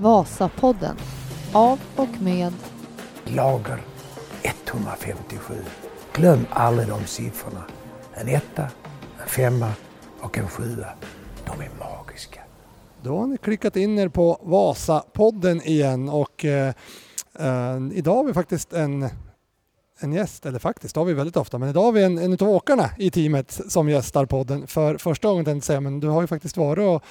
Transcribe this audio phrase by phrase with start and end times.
[0.00, 0.96] Vasapodden
[1.52, 2.52] av och med
[3.24, 3.82] Lager
[4.42, 5.54] 157.
[6.12, 7.64] Glöm aldrig de siffrorna.
[8.14, 8.62] En etta,
[9.22, 9.72] en femma
[10.20, 10.86] och en sjua.
[11.46, 12.40] De är magiska.
[13.02, 16.74] Då har ni klickat in er på Vasapodden igen och eh,
[17.38, 19.08] eh, idag har vi faktiskt en,
[20.00, 22.32] en gäst, eller faktiskt det har vi väldigt ofta, men idag har vi en, en
[22.32, 26.08] av åkarna i teamet som gästar podden för första gången tänkte jag säga, men du
[26.08, 27.04] har ju faktiskt varit och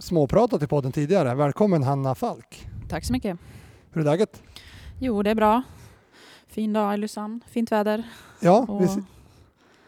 [0.00, 1.34] småpratat i podden tidigare.
[1.34, 2.68] Välkommen Hanna Falk.
[2.88, 3.38] Tack så mycket.
[3.92, 4.42] Hur är läget?
[4.98, 5.62] Jo, det är bra.
[6.46, 8.02] Fin dag i Lysann, fint väder.
[8.40, 8.88] Ja, Och, vi,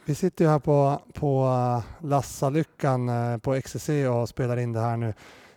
[0.04, 4.80] vi sitter ju här på, på eh, Lassalyckan eh, på XCC och spelar in det
[4.80, 5.14] här nu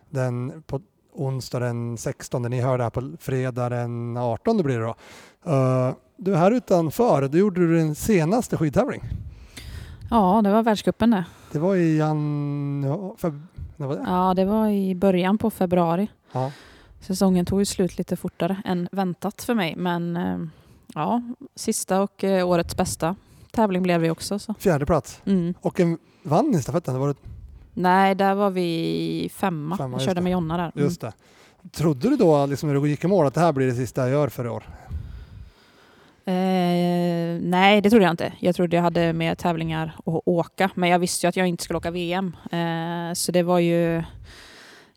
[0.09, 0.81] den, på
[1.13, 2.41] onsdag den 16.
[2.41, 4.95] Ni hör det här på fredag den 18 blir det då.
[5.51, 9.03] Eh, du är här utanför, då gjorde du din senaste skidtävling.
[10.09, 11.25] Ja, det var världscupen det.
[11.51, 13.31] Det var i januari,
[13.77, 14.03] det?
[14.05, 16.07] Ja, det var i början på februari.
[16.31, 16.51] Ja.
[16.99, 20.39] Säsongen tog ju slut lite fortare än väntat för mig, men eh,
[20.93, 21.21] ja,
[21.55, 23.15] sista och eh, årets bästa
[23.51, 24.39] tävling blev vi också.
[24.39, 24.53] Så.
[24.59, 25.21] Fjärde plats.
[25.25, 25.53] Mm.
[25.61, 27.15] Och en vann i stafetten, det var det,
[27.73, 29.77] Nej, där var vi femma.
[29.77, 30.71] Femma, jag körde med Jonna där.
[30.75, 30.85] Mm.
[30.85, 31.13] just det.
[31.71, 34.01] Trodde du då liksom när du gick i mål att det här blir det sista
[34.01, 34.63] jag gör för i år?
[36.25, 38.33] Eh, nej, det trodde jag inte.
[38.39, 41.63] Jag trodde jag hade mer tävlingar att åka, men jag visste ju att jag inte
[41.63, 42.35] skulle åka VM.
[42.51, 43.97] Eh, så det var ju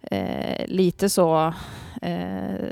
[0.03, 1.55] eh, lite så,
[2.03, 2.67] eh,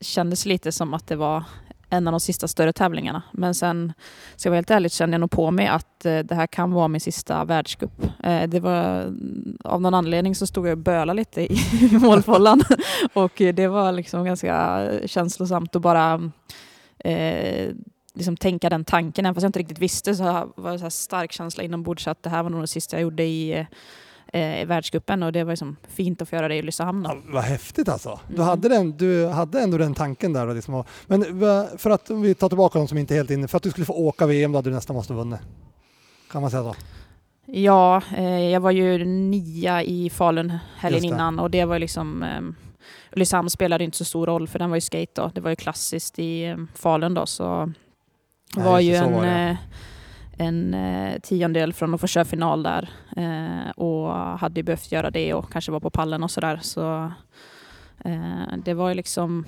[0.00, 1.44] kändes lite som att det var
[1.90, 3.22] en av de sista större tävlingarna.
[3.32, 3.92] Men sen,
[4.36, 6.72] ska jag vara helt ärlig, kände jag nog på mig att eh, det här kan
[6.72, 8.02] vara min sista världscup.
[8.22, 11.58] Eh, det var, mm, av någon anledning så stod jag och bölade lite i
[12.00, 12.62] målfållan
[13.12, 16.32] och det var liksom ganska eh, känslosamt att bara mm,
[17.10, 17.74] eh,
[18.14, 19.26] liksom tänka den tanken.
[19.26, 22.22] Även fast jag inte riktigt visste så var det så här stark känsla inombords att
[22.22, 23.66] det här var nog det sista jag gjorde i
[24.32, 27.04] eh, världscupen och det var liksom fint att få göra det i Ulricehamn.
[27.08, 28.20] Ja, vad häftigt alltså.
[28.28, 28.46] Du, Mm.
[28.46, 30.54] hade den, du hade ändå den tanken där.
[30.54, 31.24] Liksom, men
[31.78, 33.86] för att vi tar tillbaka de som inte är helt inne, för att du skulle
[33.86, 35.40] få åka VM då hade du nästan måste vunnit.
[36.30, 36.74] Kan man säga så?
[37.48, 42.40] Ja, eh, jag var ju nia i Falun helgen innan och det var liksom eh,
[43.16, 45.30] Ulricehamn spelade inte så stor roll för den var ju skate då.
[45.34, 47.72] Det var ju klassiskt i eh, Falun då så
[48.54, 49.30] det var ju en, var det.
[49.50, 49.56] eh,
[50.46, 55.10] en eh, tiondel från att få köra final där eh, och hade ju behövt göra
[55.10, 57.12] det och kanske vara på pallen och sådär så
[58.04, 59.46] eh, det var ju liksom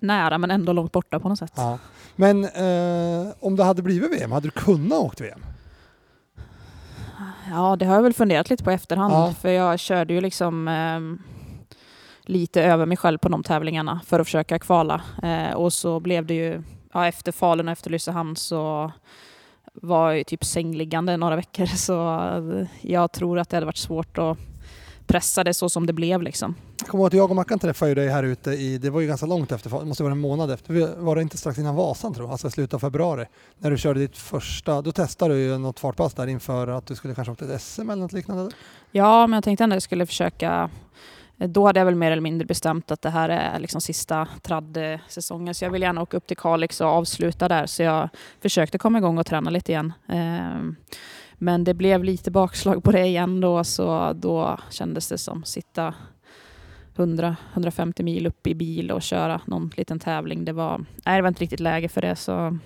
[0.00, 1.52] nära men ändå långt borta på något sätt.
[1.56, 1.78] Ja.
[2.16, 5.40] Men eh, om det hade blivit VM, hade du kunnat åkt VM?
[7.50, 9.12] Ja, det har jag väl funderat lite på i efterhand.
[9.14, 9.34] Ja.
[9.40, 11.22] För jag körde ju liksom ehm,
[12.28, 15.02] lite över mig själv på de tävlingarna för att försöka kvala.
[15.22, 16.62] Eh, och så blev det ju,
[16.92, 18.92] ja, efter Falun och efter Lysehamn så
[19.72, 21.66] var jag typ sängliggande några veckor.
[21.76, 24.38] Så eh, jag tror att det hade varit svårt att
[25.06, 26.54] pressa det så som det blev liksom.
[26.78, 29.06] Jag kommer ihåg att jag och Mackan träffade dig här ute i, det var ju
[29.06, 32.14] ganska långt efter, det måste vara en månad efter, var det inte strax innan Vasan
[32.14, 33.26] tror jag, alltså i slutet av februari,
[33.58, 36.94] när du körde ditt första, då testade du ju något fartpass där inför att du
[36.94, 38.50] skulle kanske åka till ett SM eller något liknande.
[38.90, 40.70] Ja, men jag tänkte ändå att jag skulle försöka.
[41.38, 44.28] Eh, då hade jag väl mer eller mindre bestämt att det här är liksom sista
[44.42, 45.54] tradd-säsongen.
[45.54, 47.66] Så jag vill gärna åka upp till Kalix och avsluta där.
[47.66, 48.08] Så jag
[48.42, 49.92] försökte komma igång och träna lite igen.
[50.08, 50.76] Ehm,
[51.34, 53.64] men det blev lite bakslag på det igen då.
[53.64, 55.94] Så då kändes det som sitta
[56.96, 60.44] 100-150 mil upp i bil och köra någon liten tävling.
[60.44, 62.16] Det var, nej, det var inte riktigt läge för det.
[62.16, 62.58] Så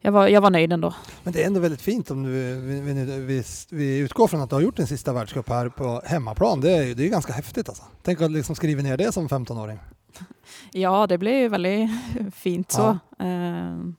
[0.00, 0.94] jag var, jag var nöjd ändå.
[1.22, 2.30] Men det är ändå väldigt fint om du,
[2.60, 2.80] vi,
[3.26, 6.60] vi, vi, utgår från att du har gjort din sista världscup här på hemmaplan.
[6.60, 7.84] Det är, ju- det är ganska häftigt alltså.
[8.02, 9.78] Tänk att liksom skriva ner det som 15-åring.
[10.72, 11.90] Ja, det blev ju väldigt
[12.34, 12.98] fint så.
[13.18, 13.96] Ehm,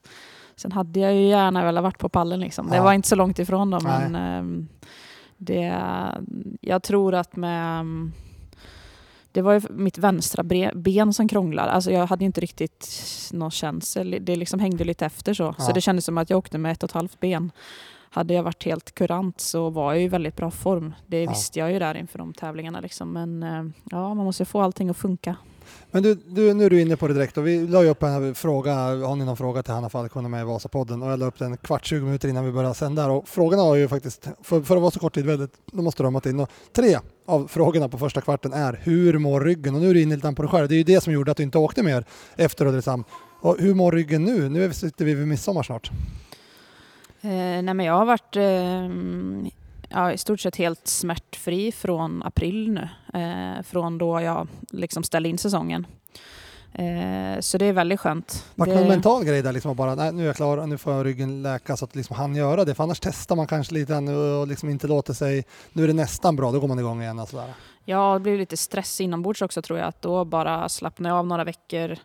[0.56, 2.40] sen hade jag ju gärna velat varit på pallen.
[2.40, 2.68] Liksom.
[2.70, 2.82] Det Ja.
[2.82, 4.68] var inte så långt ifrån då, men ehm,
[5.36, 5.74] det,
[6.60, 7.84] jag tror att med...
[9.32, 10.44] Det var ju mitt vänstra
[10.74, 11.70] ben som krånglade.
[11.70, 12.88] Alltså jag hade inte riktigt
[13.32, 14.16] någon känsel.
[14.20, 15.54] Det liksom hängde lite efter så.
[15.58, 15.64] Ja.
[15.64, 17.52] Så det kändes som att jag åkte med ett och ett halvt ben.
[18.10, 20.94] Hade jag varit helt kurant så var jag i väldigt bra form.
[21.06, 21.30] Det Ja.
[21.30, 22.80] visste jag ju där inför de tävlingarna.
[22.80, 23.12] Liksom.
[23.12, 25.36] Men eh, ja, man måste få allting att funka.
[25.90, 28.02] Men du, du, nu är du inne på det direkt och vi la ju upp
[28.02, 31.10] en fråga, har ni någon fråga till Hanna Falk, hon är med i Vasapodden och
[31.10, 33.88] jag la upp den kvart, 20 minuter innan vi började sända och frågorna har ju
[33.88, 36.98] faktiskt, för, för att vara så kort tid, väldigt, de har strömmat in och tre
[37.26, 39.74] av frågorna på första kvarten är hur mår ryggen?
[39.74, 41.30] Och nu är du inne lite på det själv, det är ju det som gjorde
[41.30, 42.04] att du inte åkte mer
[42.36, 43.04] efter Ulricehamn.
[43.40, 44.48] Och hur mår ryggen nu?
[44.48, 45.90] Nu sitter vi vid midsommar snart.
[47.20, 49.52] Eh, nej men jag har varit eh,
[49.88, 52.88] ja, i stort sett helt smärtfri från april nu.
[53.20, 55.86] Eh, från då jag liksom ställde in säsongen.
[56.72, 58.44] Eh, så det är väldigt skönt.
[58.54, 60.92] Vart det, någon mental grej där liksom bara, nej nu är jag klar, nu får
[60.92, 62.74] jag ryggen läka så att liksom han göra det.
[62.74, 66.36] För annars testar man kanske lite och liksom inte låter sig, nu är det nästan
[66.36, 67.54] bra, då går man igång igen och sådär.
[67.84, 69.88] Ja, det blev lite stress inombords också tror jag.
[69.88, 71.96] Att då bara slappna av några veckor,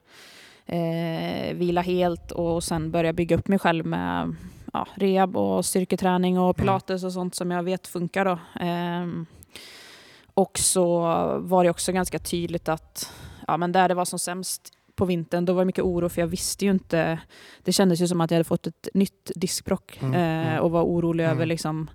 [0.65, 4.35] eh, vila helt och sen börja bygga upp mig själv med
[4.73, 8.25] ja, rehab och styrketräning och pilates och sånt som jag vet funkar.
[8.25, 8.31] Då.
[8.65, 9.25] Eh,
[10.33, 10.99] och så
[11.39, 13.13] var det också ganska tydligt att
[13.47, 16.21] ja, men där det var som sämst på vintern, då var det mycket oro för
[16.21, 17.19] jag visste ju inte.
[17.63, 20.63] Det kändes ju som att jag hade fått ett nytt diskbrock Mm, eh, mm.
[20.63, 21.35] och var orolig Mm.
[21.35, 21.89] över liksom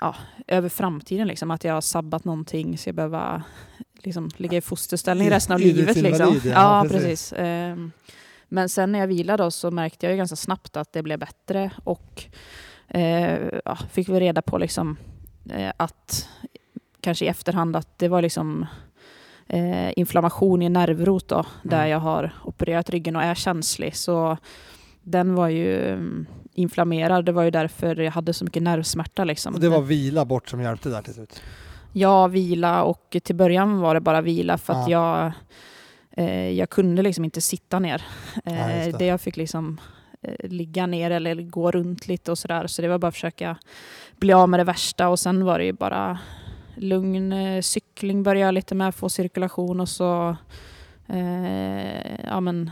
[0.00, 0.14] ja,
[0.46, 1.28] över framtiden.
[1.28, 3.42] Liksom, att jag har sabbat någonting så jag behöver
[4.02, 5.96] liksom, ligga i fosterställning resten av livet.
[5.96, 6.40] Liksom.
[6.44, 7.02] ja, Ja, precis.
[7.02, 7.32] precis.
[7.36, 7.92] Ehm,
[8.50, 11.18] men sen när jag vilade då, så märkte jag ju ganska snabbt att det blev
[11.18, 12.24] bättre och
[12.88, 14.96] eh, ja, fick vi reda på liksom,
[15.50, 16.28] eh, att
[17.00, 18.66] kanske i efterhand att det var liksom
[19.46, 21.90] eh, inflammation i nervrot då, där Mm.
[21.90, 23.96] jag har opererat ryggen och är känslig.
[23.96, 24.36] Så
[25.02, 27.24] den var ju mm, inflammerad.
[27.24, 29.24] Det var ju därför jag hade så mycket nervsmärta.
[29.24, 29.54] Liksom.
[29.54, 31.42] Och det var vila bort som hjälpte där till slut.
[31.92, 35.18] Ja, vila och till början var det bara vila för att Ja.
[35.20, 35.32] jag, eh,
[36.56, 38.02] jag kunde liksom inte sitta ner.
[38.44, 38.98] Ja, Eh, det.
[38.98, 39.80] det jag fick liksom
[40.22, 42.66] eh, ligga ner eller gå runt lite och sådär.
[42.66, 43.56] Så det var bara att försöka
[44.16, 46.18] bli av med det värsta och sen var det ju bara
[46.74, 50.36] lugn eh, cykling började jag lite med, få cirkulation och så
[51.08, 52.70] eh, ja, men,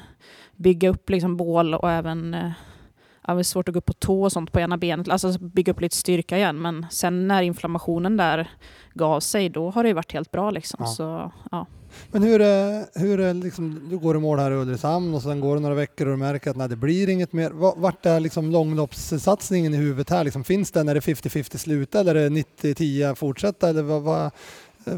[0.56, 2.50] bygga upp liksom bål och även eh,
[3.28, 5.38] ja, det var svårt att gå upp på tå och sånt på ena benet, alltså
[5.38, 6.62] bygga upp lite styrka igen.
[6.62, 8.50] Men sen när inflammationen där
[8.94, 10.76] gav sig, då har det ju varit helt bra liksom.
[10.80, 10.86] Ja.
[10.86, 11.66] Så, ja.
[12.10, 15.40] Men hur är, hur är liksom, du går i mål här i Ulricehamn och sen
[15.40, 17.50] går det några veckor och du märker att nej, det blir inget mer.
[17.50, 20.24] Va- Vart är liksom långloppssatsningen i huvudet här?
[20.24, 20.88] Liksom, finns den?
[20.88, 23.68] Är det 50-50 sluta eller är det 90-10 fortsätta?
[23.68, 24.30] Eller vad, vad,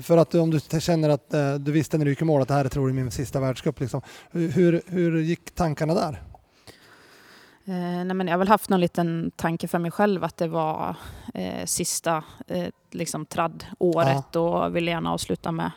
[0.03, 2.49] för att om du känner att eh, du visste när du gick i mål att
[2.49, 3.81] det här är troligen min sista världscup.
[3.81, 4.01] Liksom.
[4.31, 6.23] Hur, hur gick tankarna där?
[7.65, 10.49] Eh, nej men jag har väl haft någon liten tanke för mig själv att det
[10.49, 10.97] var
[11.35, 15.71] eh, sista eh, liksom tradd-året och ville gärna avsluta med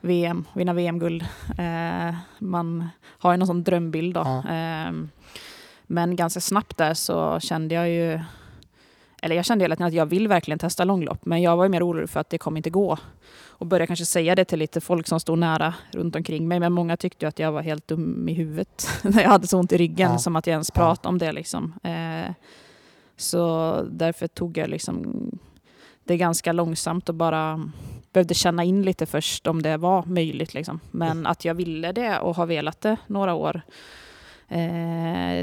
[0.00, 1.22] VM, vinna VM-guld.
[1.58, 4.20] Eh, man har ju någon sån drömbild då.
[4.20, 4.54] Ja.
[4.54, 4.92] Eh,
[5.86, 8.20] men ganska snabbt där så kände jag ju,
[9.22, 11.86] eller jag kände hela tiden att jag vill verkligen testa långlopp, men jag var mer
[11.86, 12.98] orolig för att det kommer inte gå.
[13.60, 16.72] Och började kanske säga det till lite folk som stod nära runt omkring mig, men
[16.72, 19.76] många tyckte att jag var helt dum i huvudet när jag hade så ont i
[19.76, 20.18] ryggen, Ja.
[20.18, 21.32] som att jag ens pratade om det.
[21.32, 21.74] Liksom.
[21.82, 22.32] Eh,
[23.16, 25.30] så därför tog jag liksom
[26.04, 27.70] det ganska långsamt och bara
[28.12, 30.54] behövde känna in lite först om det var möjligt.
[30.54, 30.80] Liksom.
[30.90, 33.62] Men att jag ville det och har velat det några år,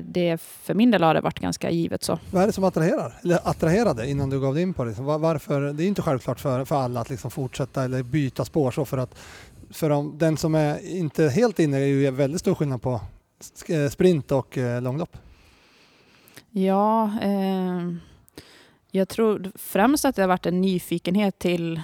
[0.04, 2.20] det för min del har det varit ganska givet så.
[2.32, 3.14] Vad är det som attraherar?
[3.24, 4.90] Eller attraherade innan du gav dig in på det?
[4.90, 5.62] Liksom, var- varför?
[5.62, 8.98] Det är inte självklart för, för alla att liksom fortsätta eller byta spår så för
[8.98, 9.16] att
[9.70, 13.02] för om, den som är inte helt inne är ju väldigt stor skillnad på
[13.68, 15.18] eh, sprint och eh, långlopp.
[16.50, 17.94] Ja, eh,
[18.92, 21.82] jag tror främst att det har varit en nyfikenhet till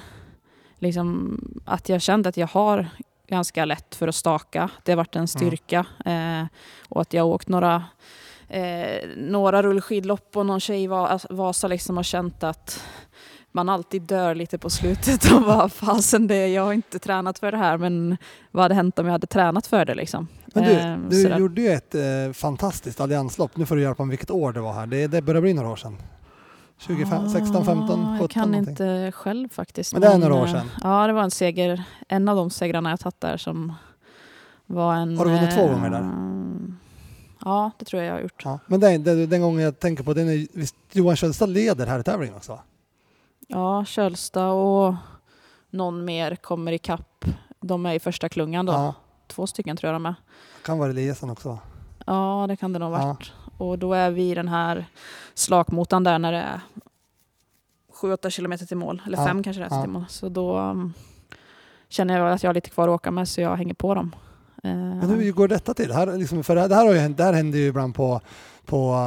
[0.80, 2.88] liksom, att jag kände att jag har
[3.34, 4.70] ganska lätt för att staka.
[4.84, 5.86] Det har varit en styrka.
[6.06, 6.46] Eh,
[6.90, 7.84] och att jag har åkt några,
[8.50, 12.84] eh, några rullskidlopp och någon tjej i Va- Vasa liksom har känt att
[13.52, 17.52] man alltid dör lite på slutet och bara fasen det, jag har inte tränat för
[17.52, 18.18] det här men
[18.52, 20.28] vad hade hänt om jag hade tränat för det liksom.
[20.54, 21.40] Men du, Eh, du sådär.
[21.40, 22.02] gjorde ju ett eh,
[22.34, 23.58] fantastiskt allianslopp.
[23.58, 24.88] Nu får du hjälpa mig vilket år det var här.
[24.88, 25.98] Det, det börjar bli några år sedan.
[26.88, 28.72] 2016, 15, 17 Ah, Jag kan någonting.
[28.72, 29.94] inte själv faktiskt.
[29.94, 30.70] Men det är några år eh, sedan.
[30.84, 31.84] Ja, det var en seger.
[32.08, 33.74] En av de segrarna jag tagit där som
[34.66, 35.18] var en...
[35.18, 36.10] Har du vunnit två eh, gånger där?
[37.46, 38.42] Ja, det tror jag jag har gjort.
[38.46, 38.60] Ja.
[38.68, 42.00] Men den, den, den gången jag tänker på den är visst Johan Kjellstad leder här
[42.00, 42.60] i tävlingen också?
[43.48, 44.96] Ja, Kölsta och
[45.70, 47.26] någon mer kommer i kapp.
[47.62, 48.74] De är i första klungan då.
[48.74, 48.94] Ja.
[49.28, 50.16] Två stycken tror jag de är.
[50.66, 51.58] Kan vara Eliasson också.
[52.06, 53.18] Ja, det kan det nog ha Ja.
[53.58, 54.86] Och då är vi i den här
[55.34, 56.60] slakmotan där när det är
[58.02, 59.02] 7-8 kilometer till mål.
[59.06, 59.82] Eller Ja, fem kanske det är ja.
[59.82, 60.06] till mål.
[60.10, 60.94] Så då um,
[61.90, 64.16] känner jag att jag har lite kvar att åka med så jag hänger på dem.
[64.64, 65.92] Eh, Men hur går detta till?
[65.92, 68.22] Här, liksom, för det här, det här, har ju, det här händer ju ibland på,
[68.66, 69.00] på,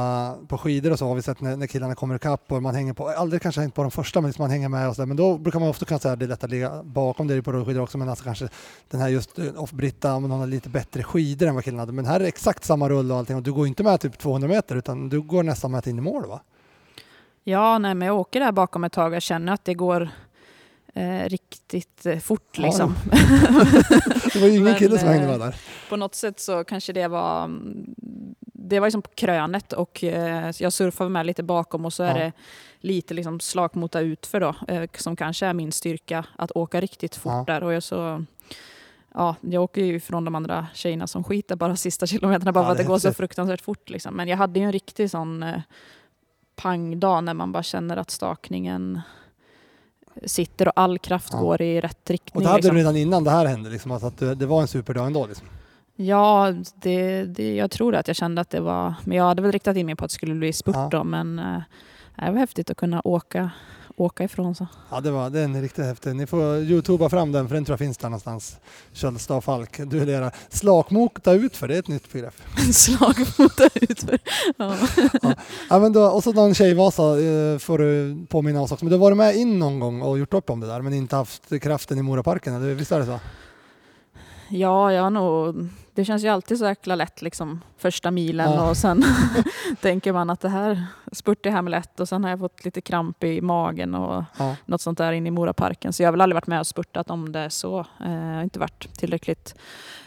[0.47, 2.93] på skidor och så har vi sett när, när killarna kommer ikapp och man hänger
[2.93, 5.07] på, aldrig kanske hängt på de första men liksom man hänger med och så där.
[5.07, 7.33] Men då brukar man ofta kunna säga att det är lätt att ligga bakom, det
[7.33, 8.49] är på rullskidor också, men alltså kanske
[8.89, 11.93] den här just eh, off-Britta, hon har lite bättre skidor än vad killarna hade.
[11.93, 14.17] Men här är det exakt samma rull och allting och du går inte med typ
[14.17, 16.41] 200 meter utan du går nästan med in i mål va?
[17.43, 20.09] Ja, nej, men jag åker där bakom ett tag och känner att det går
[20.97, 22.49] eh, riktigt eh, fort.
[22.57, 22.95] Ja, Liksom.
[24.33, 25.55] Det var ju ingen kille som hängde eh, med där.
[25.89, 27.95] på något sätt så kanske det var mm,
[28.41, 32.07] det var liksom på krönet och eh, jag surfar med lite bakom och så är
[32.17, 32.23] Ja.
[32.23, 32.31] det
[32.79, 37.31] lite liksom slagmota utför då, eh, som kanske är min styrka, att åka riktigt fort
[37.33, 37.43] Ja.
[37.47, 37.63] där.
[37.63, 38.23] Och jag, så,
[39.13, 42.65] ja, jag åker ju ifrån de andra tjejerna som skiter bara sista kilometerna bara Ja,
[42.65, 43.89] för att det det är går så fruktansvärt fort.
[43.89, 44.15] Liksom.
[44.15, 45.59] Men jag hade ju en riktig sån eh,
[46.55, 49.01] pangdag när man bara känner att stakningen
[50.25, 51.39] sitter och all kraft Ja.
[51.39, 52.35] går i rätt riktning.
[52.35, 52.75] Och det hade liksom.
[52.75, 55.27] du redan innan det här hände, liksom, alltså att det, det var en superdag ändå.
[55.27, 55.47] Liksom.
[55.95, 58.93] Ja, det, det, jag tror att jag kände att det var...
[59.03, 60.87] Men jag hade väl riktat in mig på att det skulle bli spurt Ja.
[60.91, 61.61] då, men eh,
[62.25, 63.49] det var häftigt att kunna åka,
[63.97, 64.67] åka ifrån så.
[64.91, 66.15] Ja, det var den är riktigt häftig.
[66.15, 68.57] Ni får youtuba fram den, för den tror jag finns där någonstans.
[68.93, 70.35] Kjellstad Falk, duellerar.
[70.49, 72.33] Slakmota ut för det är ett nytt begrepp.
[72.73, 74.19] Slagfota utför.
[74.57, 74.75] Ja.
[75.69, 78.85] Ja, men då, och så någon tjejvasa eh, får du påminna oss också.
[78.85, 80.93] Men du har varit med in någon gång och gjort upp om det där, men
[80.93, 83.19] inte haft kraften i Moraparken, eller visst är det så?
[84.49, 85.55] Ja, jag har nog...
[85.97, 88.69] Det känns ju alltid så jäkla lätt liksom första milen Ja.
[88.69, 89.03] och sen
[89.81, 93.23] tänker man att det här spurt i Hamlet och sen har jag fått lite kramp
[93.23, 94.55] i magen och Ja.
[94.65, 95.93] något sånt där inne i Moraparken.
[95.93, 97.79] Så jag har väl aldrig varit med och spurtat om det är så.
[97.79, 99.55] Eh, Jag har inte varit tillräckligt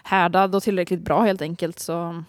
[0.03, 1.79] härdad och tillräckligt bra helt enkelt.
[1.79, 2.23] Så,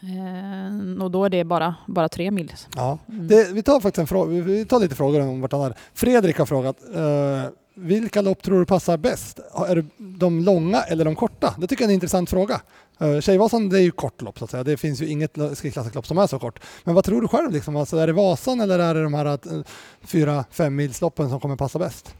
[0.00, 2.52] eh, och då är det bara, bara tre mil.
[2.76, 2.98] Ja.
[3.08, 3.28] Mm.
[3.28, 5.78] Det, vi tar faktiskt en fråga, vi tar lite frågor om vartannat.
[5.94, 9.38] Fredrik har frågat, eh, vilka lopp tror du passar bäst?
[9.68, 11.54] Är det de långa eller de korta?
[11.58, 12.60] Det tycker jag är en intressant fråga.
[13.02, 14.64] Uh, Tjejvasan det är ju kort lopp så att säga.
[14.64, 16.60] Det finns ju inget skidklassiskt som är så kort.
[16.84, 17.52] Men vad tror du själv?
[17.52, 17.76] Liksom?
[17.76, 19.62] Alltså, är det Vasan eller är det de här uh,
[20.02, 22.14] fyra, fem milsloppen som kommer passa bäst?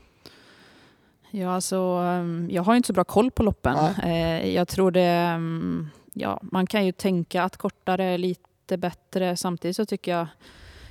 [1.30, 3.76] Ja, alltså, ehm, jag har inte så bra koll på loppen.
[4.02, 4.40] Nej.
[4.42, 5.00] Eh, Jag tror det...
[5.02, 9.36] ehm, Ja, man kan ju tänka att kortare är lite bättre.
[9.36, 10.26] Samtidigt så tycker jag...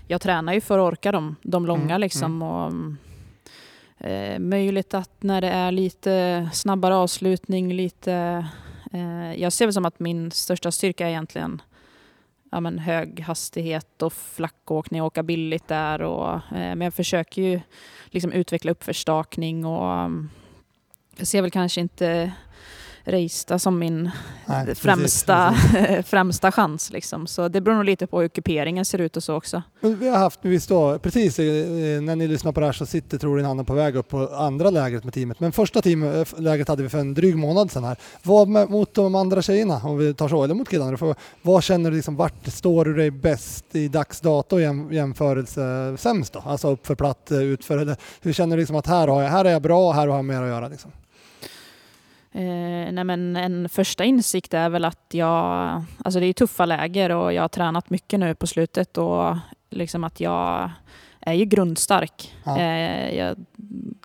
[0.08, 2.42] Jag tränar ju för att orka de, de långa Mm, liksom.
[2.42, 2.98] Och, mm,
[4.00, 8.46] eh, möjligt att när det är lite snabbare avslutning, lite...
[8.94, 11.62] Eh, jag ser väl som att min största styrka är egentligen
[12.52, 16.02] ja, men hög hastighet och flackåkning, åka billigt där.
[16.02, 16.42] Och, eh,
[16.76, 17.62] men jag försöker ju
[18.06, 20.30] liksom utveckla uppförstakning och mm,
[21.18, 22.32] jag ser väl kanske inte
[23.08, 24.12] Reista som min
[24.46, 26.06] Nej, främsta, precis.
[26.10, 26.92] främsta chans.
[26.92, 27.28] Liksom.
[27.28, 29.62] Så det beror nog lite på hur kuperingen ser ut och så också.
[29.80, 31.46] Vi har haft, visst då, precis eh,
[32.02, 34.70] när ni lyssnar på det här så sitter troligen Anna på väg upp på andra
[34.70, 35.40] lägret med teamet.
[35.40, 37.98] Men första team, eh, lägret hade vi för en dryg månad sedan här.
[38.24, 41.64] Vad med, mot de andra tjejerna, om vi tar så, eller mot killarna, för, vad
[41.64, 46.44] känner du liksom, vart står du dig bäst i dags dato jäm, jämförelse sämst då?
[46.46, 49.46] Alltså uppför, platt, eh, utför, eller hur känner du liksom att här, har jag, här
[49.46, 50.92] är jag bra, här har jag mer att göra liksom?
[52.36, 57.10] Eh, nej men en första insikt är väl att jag, alltså det är tuffa läger
[57.10, 59.38] och jag har tränat mycket nu på slutet och
[59.70, 60.72] liksom att jag
[61.20, 62.36] är ju grundstark.
[62.44, 62.58] Ja.
[62.58, 63.38] Eh, jag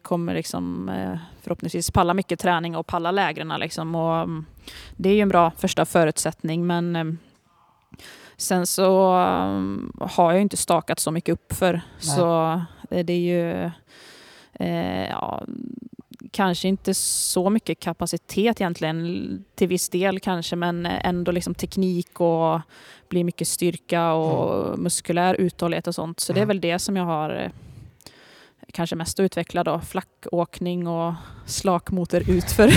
[0.03, 4.47] kommer liksom eh, förhoppningsvis palla mycket träning och palla lägren liksom och mm,
[4.97, 7.05] det är ju en bra första förutsättning men eh,
[8.37, 11.83] sen så mm, har jag inte stakat så mycket uppför Nej.
[12.01, 12.53] så
[12.91, 13.71] eh, det är ju
[14.53, 15.43] eh, ja,
[16.31, 22.61] kanske inte så mycket kapacitet egentligen, till viss del kanske, men ändå liksom teknik och
[23.09, 26.21] blir mycket styrka och muskulär uthållighet och sånt.
[26.21, 26.49] Så det är Mm.
[26.49, 27.51] väl det som jag har eh,
[28.71, 29.81] kanske mest att utveckla då.
[29.81, 31.15] Flackåkning och
[31.47, 32.71] slakmotor utför.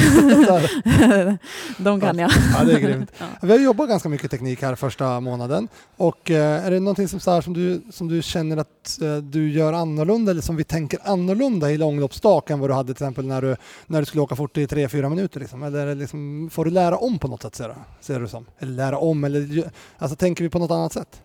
[1.84, 2.32] De kan jag.
[2.58, 3.12] Ja, det är grymt.
[3.20, 3.26] Ja.
[3.42, 7.20] Vi har jobbat ganska mycket teknik här första månaden och eh, är det någonting som,
[7.20, 10.64] så här, som, du, som du känner att eh, du gör annorlunda eller som vi
[10.64, 13.56] tänker annorlunda i långloppsstak än vad du hade till exempel när du,
[13.88, 15.40] när du skulle åka fort i 3-4 minuter?
[15.40, 15.64] Liksom?
[15.64, 18.46] Eller liksom, får du lära om på något sätt ser du, ser du som?
[18.60, 21.22] Eller lära om eller alltså, tänker vi på något annat sätt?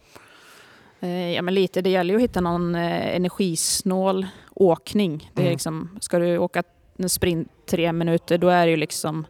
[1.00, 1.82] Eh, Ja, men lite.
[1.82, 4.26] Det gäller ju att hitta någon energisnål
[4.60, 5.30] åkning.
[5.34, 5.52] Det är Mm.
[5.52, 6.62] liksom, ska du åka
[6.98, 9.26] en sprint tre minuter, då är det ju liksom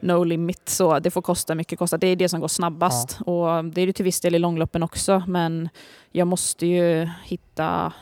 [0.00, 0.68] no limit.
[0.68, 1.96] Så det får kosta mycket kosta.
[1.98, 3.18] Det är det som går snabbast.
[3.26, 5.22] Och det är det till viss del i långloppen också.
[5.26, 5.68] Men
[6.10, 7.92] jag måste ju hitta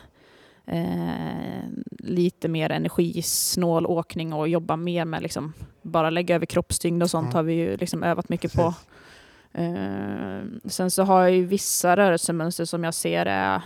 [0.66, 1.64] eh,
[1.99, 7.25] lite mer energisnål åkning och jobba mer med liksom bara lägga över kroppstyngd och sånt
[7.25, 7.34] Mm.
[7.34, 8.75] har vi ju liksom övat mycket på.
[9.52, 13.62] Eh, sen så har jag ju vissa rörelsemönster som jag ser är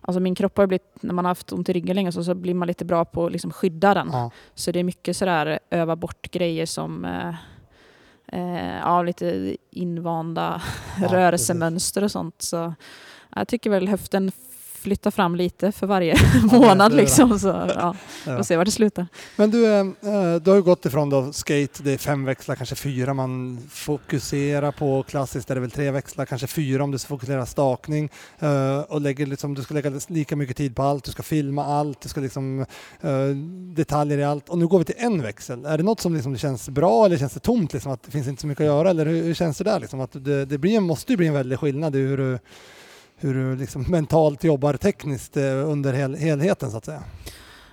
[0.00, 2.34] Alltså min kropp har blivit, när man har haft ont i ryggen länge så, så
[2.34, 4.08] blir man lite bra på att liksom skydda den.
[4.12, 4.30] Ja.
[4.54, 7.34] Så det är mycket sådär öva bort grejer som eh,
[8.26, 10.62] eh, ja, lite invanda
[11.00, 12.42] Ja, rörelsemönster och sånt.
[12.42, 12.74] Så
[13.36, 14.32] jag tycker väl höften
[14.86, 16.16] flyttar fram lite för varje
[16.52, 17.38] månad är liksom.
[17.38, 17.94] Så ja,
[18.26, 18.36] Ja.
[18.36, 19.06] får se var det slutar.
[19.36, 22.54] Men du, eh, eh, du har ju gått ifrån då skate, det är fem växlar,
[22.56, 25.02] kanske fyra man fokuserar på.
[25.08, 28.10] Klassiskt är det väl tre växlar, kanske fyra om du ska fokusera stakning.
[28.38, 31.64] eh, och lägger liksom, du ska lägga lika mycket tid på allt, du ska filma
[31.64, 32.66] allt, du ska liksom
[33.76, 34.48] detaljer i allt.
[34.48, 35.64] Och nu går vi till en växel.
[35.64, 38.28] Är det något som liksom känns bra eller känns det tomt, liksom, att det finns
[38.28, 38.90] inte så mycket att göra?
[38.90, 39.80] Eller hur, hur känns det där?
[39.80, 42.38] Liksom, att det, det blir, måste ju bli en väldig skillnad i hur du,
[43.16, 47.02] hur du liksom mentalt jobbar tekniskt eh, under hel, helheten så att säga.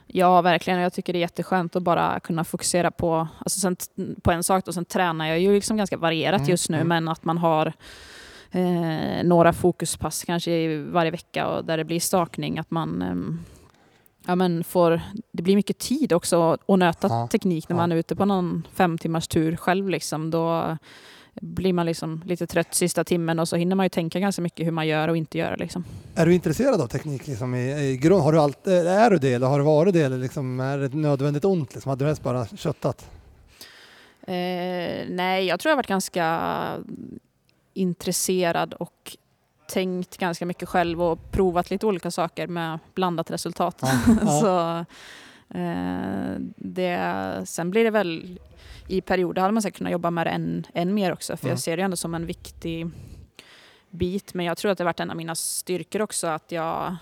[0.08, 0.80] Ja, verkligen.
[0.80, 3.76] Jag tycker det är jätteskönt att bara kunna fokusera på, alltså sen,
[4.22, 4.68] på en sak.
[4.68, 6.88] Och sen tränar jag ju liksom ganska varierat Mm, just nu, mm.
[6.88, 7.74] men att man har
[8.52, 12.60] eh, några fokuspass kanske varje vecka och där det blir stakning.
[12.60, 13.40] Att man, ehm,
[14.26, 17.82] ja, men får, det blir mycket tid också att nöta Ja, teknik när ja.
[17.82, 19.90] man är ute på någon fem timmars tur själv.
[19.90, 20.32] Liksom.
[20.32, 20.78] Då
[21.42, 24.68] blir man liksom lite trött sista timmen och så hinner man ju tänka ganska mycket
[24.68, 25.58] hur man gör och inte gör.
[25.58, 25.84] Liksom.
[26.16, 28.24] Är du intresserad av teknik liksom i, i grund?
[28.24, 30.94] Har du alltid, är du det eller har du varit det eller liksom, är det
[30.94, 31.74] nödvändigt ont?
[31.74, 31.90] Liksom?
[31.90, 33.10] Hade du helst bara köttat?
[34.28, 36.78] Eh, nej, jag tror jag varit ganska
[37.74, 39.18] intresserad och
[39.68, 43.80] tänkt ganska mycket själv och provat lite olika saker med blandat resultat.
[43.82, 44.42] Ja, ja.
[44.42, 44.86] så,
[45.58, 48.40] eh, det, sen blir det väl
[48.88, 51.52] i perioder hade man säkert kunnat jobba med det än, än mer också för Mm.
[51.52, 52.90] jag ser det ändå som en viktig
[53.90, 56.96] bit men jag tror att det har varit en av mina styrkor också att jag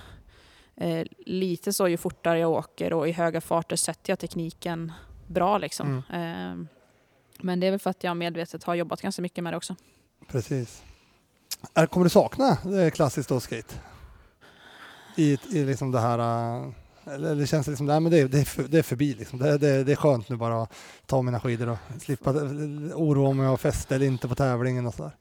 [0.76, 4.92] eh, lite så ju fortare jag åker och i höga farter sätter jag tekniken
[5.28, 6.04] bra liksom.
[6.14, 6.82] Eh,
[7.44, 9.76] men det är väl för att jag medvetet har jobbat ganska mycket med det också.
[10.28, 10.84] Precis.
[11.90, 13.76] Kommer du sakna eh, klassiskt då skate?
[15.16, 16.74] I, i liksom det här...
[17.06, 19.40] Eller, eller känns det liksom, nej men det, är- det, det är förbi liksom.
[19.40, 20.74] Det, det, det är skönt nu bara att
[21.06, 22.32] ta mina skidor och slippa
[22.96, 25.16] oroa mig och fästa eller inte på tävlingen och sådär.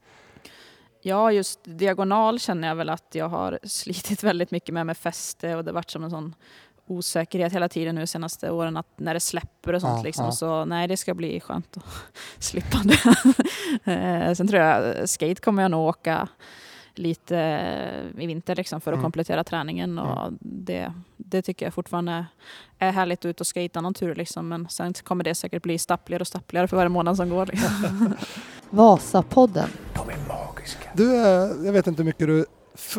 [1.03, 5.57] Ja, just diagonal känner jag väl att jag har slitit väldigt mycket med med fäste
[5.57, 6.35] och det har varit som en sån
[6.87, 10.25] osäkerhet hela tiden nu senaste åren att när det släpper och sånt Ja, liksom.
[10.25, 10.33] ja.
[10.33, 11.85] Så nej, det ska bli skönt att
[12.39, 12.99] slippa det.
[13.93, 16.29] Eh, Sen tror jag skate kommer jag nog åka
[17.01, 17.37] lite
[18.19, 19.03] i vinter liksom för att Mm.
[19.05, 22.27] komplettera träningen och det, det tycker jag fortfarande
[22.79, 24.49] är härligt att ut och skata någon tur liksom.
[24.49, 27.47] Men sen kommer det säkert bli stappligare och stappligare för varje månad som går.
[27.47, 28.15] Liksom.
[28.71, 29.69] Vasapodden.
[29.95, 30.91] De är magiska.
[30.95, 32.47] Du, eh, jag vet inte hur mycket du...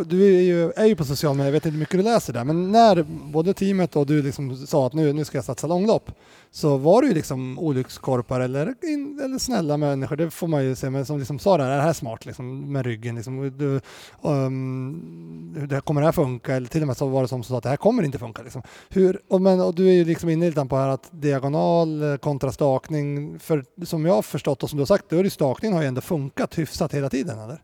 [0.05, 2.33] Du är ju, är ju på sociala medier, jag vet inte hur mycket du läser
[2.33, 5.67] där, men när både teamet och du liksom sa att nu, nu ska jag satsa
[5.67, 6.11] långlopp,
[6.51, 8.75] så var det ju liksom olyckskorpar eller,
[9.23, 11.77] eller snälla människor, det får man ju se, men som liksom sa det här, är
[11.77, 13.15] det här smart liksom, med ryggen?
[13.15, 13.81] Liksom, du,
[14.29, 16.55] um, hur det här, kommer det här funka?
[16.55, 18.41] Eller till och med så var det som så att det här kommer inte funka.
[18.41, 18.61] Liksom.
[18.89, 22.17] Hur, och, men, och du är ju liksom inne lite på här att diagonal eh,
[22.17, 25.27] kontra stakning, för som jag har förstått och som du har sagt, då är det
[25.27, 27.61] ju stakningen har ju ändå funkat hyfsat hela tiden, eller?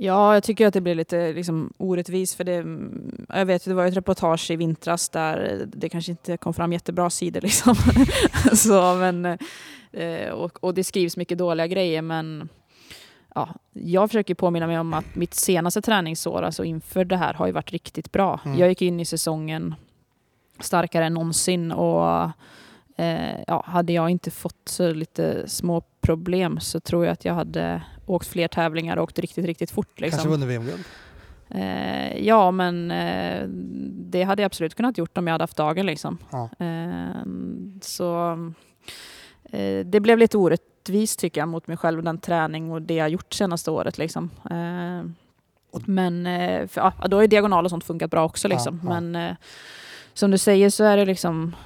[0.00, 3.74] Ja, jag tycker att det blir lite liksom, orättvist för det, mm, jag vet det
[3.74, 7.74] var ett reportage i vintras där det kanske inte kom fram jättebra sidor liksom.
[8.54, 9.38] Så, men,
[9.92, 12.48] eh, och, och det skrivs mycket dåliga grejer men
[13.34, 17.46] ja, jag försöker påminna mig om att mitt senaste träningsår, alltså inför det här, har
[17.46, 18.40] ju varit riktigt bra.
[18.44, 18.58] Mm.
[18.58, 19.74] Jag gick in i säsongen
[20.60, 22.30] starkare än någonsin och
[22.96, 27.34] eh, ja, hade jag inte fått så lite små problem så tror jag att jag
[27.34, 29.88] hade åkt fler tävlingar och åkt riktigt, riktigt fort.
[29.96, 30.30] Kanske Liksom.
[30.30, 30.84] vunnit VM-guld?
[31.50, 33.48] Eh, ja, men eh,
[34.10, 35.86] det hade jag absolut kunnat gjort om jag hade haft dagen.
[35.86, 36.18] Liksom.
[36.30, 36.50] Ja.
[36.58, 37.22] Eh,
[37.80, 38.32] så
[39.44, 43.08] eh, det blev lite orättvist tycker jag mot mig själv, den träning och det jag
[43.08, 43.98] gjort senaste året.
[43.98, 44.30] Liksom.
[44.50, 45.10] Eh,
[45.86, 48.48] men eh, för, ja, då har ju diagonal och sånt funkat bra också.
[48.48, 48.80] Liksom.
[48.84, 49.00] Ja.
[49.00, 49.36] Men
[50.14, 51.56] som du säger så är det liksom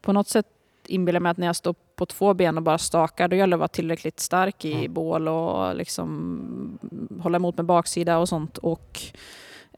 [0.00, 0.46] på något sätt
[0.88, 3.54] inbillar mig att när jag står på två ben och bara stakar, då gäller det
[3.56, 4.92] att vara tillräckligt stark i Mm.
[4.92, 6.78] bål och liksom
[7.22, 8.58] hålla emot med baksida och sånt.
[8.58, 9.00] Och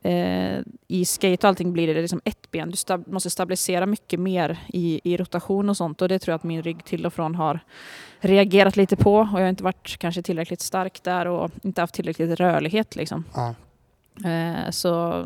[0.02, 2.70] eh, i skate och allting blir det liksom ett ben.
[2.70, 6.36] Du stab- måste stabilisera mycket mer i, i rotation och sånt och det tror jag
[6.38, 7.60] att min rygg till och från har
[8.20, 11.94] reagerat lite på och jag har inte varit kanske tillräckligt stark där och inte haft
[11.94, 13.24] tillräckligt rörlighet liksom.
[13.34, 13.54] Ja.
[14.30, 15.24] Eh, så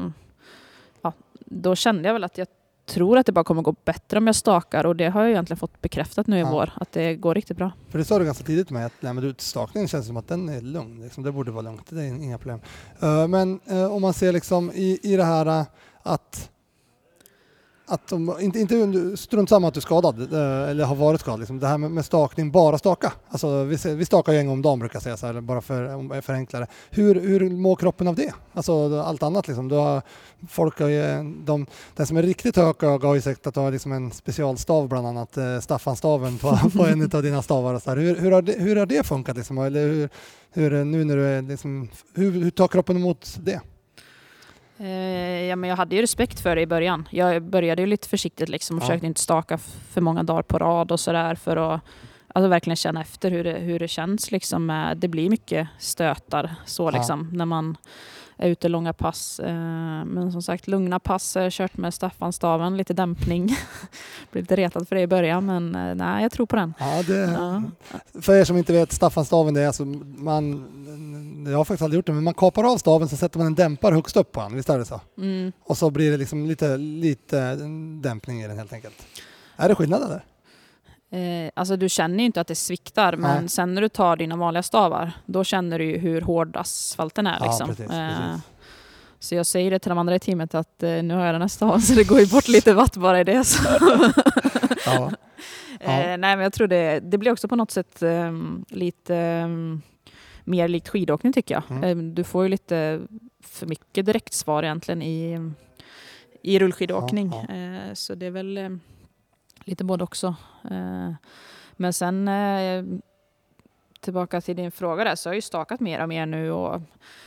[1.02, 1.12] ja,
[1.46, 2.46] då kände jag väl att jag
[2.94, 5.58] tror att det bara kommer gå bättre om jag stakar och det har jag egentligen
[5.58, 6.50] fått bekräftat nu i Ja.
[6.50, 7.72] vår, att det går riktigt bra.
[7.90, 10.28] För det sa du ganska tidigt mig att nej, men du, stakningen känns som att
[10.28, 11.02] den är lugn.
[11.02, 11.22] Liksom.
[11.24, 12.60] Det borde vara lugnt, det är inga problem.
[13.00, 15.66] Eh, men eh, om man ser liksom i, i det här eh,
[16.02, 16.50] att
[17.86, 21.40] att de, inte, inte strunt samma att du är skadad eh, eller har varit skadad.
[21.40, 21.60] Liksom.
[21.60, 23.12] Det här med, med stakning, bara staka.
[23.28, 25.60] Alltså, vi, vi stakar ju en gång om dagen brukar jag säga så här, bara
[25.60, 26.66] för om det.
[26.90, 28.32] Hur, hur mår kroppen av det?
[28.52, 29.68] Alltså allt annat liksom.
[29.68, 30.02] Du har,
[30.48, 31.66] folk har ju, de,
[31.96, 35.06] den som är riktigt högöga har ju sagt att du har liksom en specialstav bland
[35.06, 37.78] annat, eh, Staffanstaven på, på en av dina stavar.
[37.78, 37.96] Så här.
[37.96, 39.58] Hur, hur, har det, hur har det funkat liksom?
[39.58, 40.08] Eller hur,
[40.50, 43.60] hur, nu när du är liksom, hur, hur tar kroppen emot det?
[44.78, 47.08] Eh, ja, men jag hade ju respekt för det i början.
[47.10, 48.86] Jag började ju lite försiktigt liksom och Ja.
[48.86, 51.80] försökte inte staka för många dagar på rad och sådär för att
[52.34, 54.30] alltså, verkligen känna efter hur det, hur det känns.
[54.30, 54.70] Liksom.
[54.70, 56.90] Eh, Det blir mycket stötar så Ja.
[56.90, 57.76] liksom när man
[58.36, 59.40] är ute långa pass.
[59.40, 59.54] Eh,
[60.04, 61.36] Men som sagt, lugna pass.
[61.36, 63.56] Jag kört med Staffanstaven, lite dämpning.
[64.30, 66.74] Blev lite retad för det i början men eh, nej, jag tror på den.
[66.78, 67.62] Ja, det, Ja.
[68.20, 70.66] För er som inte vet, Staffanstaven det är alltså man,
[71.50, 73.54] jag har faktiskt aldrig gjort det, men man kapar av staven så sätter man en
[73.54, 75.00] dämpare högst upp på den, visst är det så?
[75.18, 75.52] Mm.
[75.64, 77.54] Och så blir det liksom lite, lite
[78.02, 79.06] dämpning i den helt enkelt.
[79.56, 80.24] Är det skillnad eller?
[81.18, 83.48] Eh, alltså du känner ju inte att det sviktar, men Nej.
[83.48, 87.36] sen när du tar dina vanliga stavar, då känner du ju hur hård asfalten är.
[87.40, 87.68] Ja, Liksom.
[87.68, 88.42] precis, Eh, precis.
[89.18, 91.38] Så jag säger det till de andra i teamet att eh, nu har jag det
[91.38, 93.44] nästa år, så det går ju bort lite watt bara i det.
[93.44, 93.68] Så.
[94.86, 95.10] Ja.
[95.80, 95.90] Ja.
[95.90, 99.82] Eh, nej, men jag tror det, det blir också på något sätt ehm, lite ehm,
[100.44, 101.62] mer likt skidåkning tycker jag.
[101.76, 101.84] Mm.
[102.08, 103.00] Eh, du får ju lite
[103.44, 105.52] för mycket direktsvar egentligen i,
[106.42, 107.32] i rullskidåkning.
[107.48, 108.78] Ja, Eh, så det är väl
[109.64, 110.34] lite både också.
[110.70, 111.12] Eh,
[111.72, 112.84] men sen eh,
[114.00, 116.80] tillbaka till din fråga där så har jag ju stakat mer och mer nu och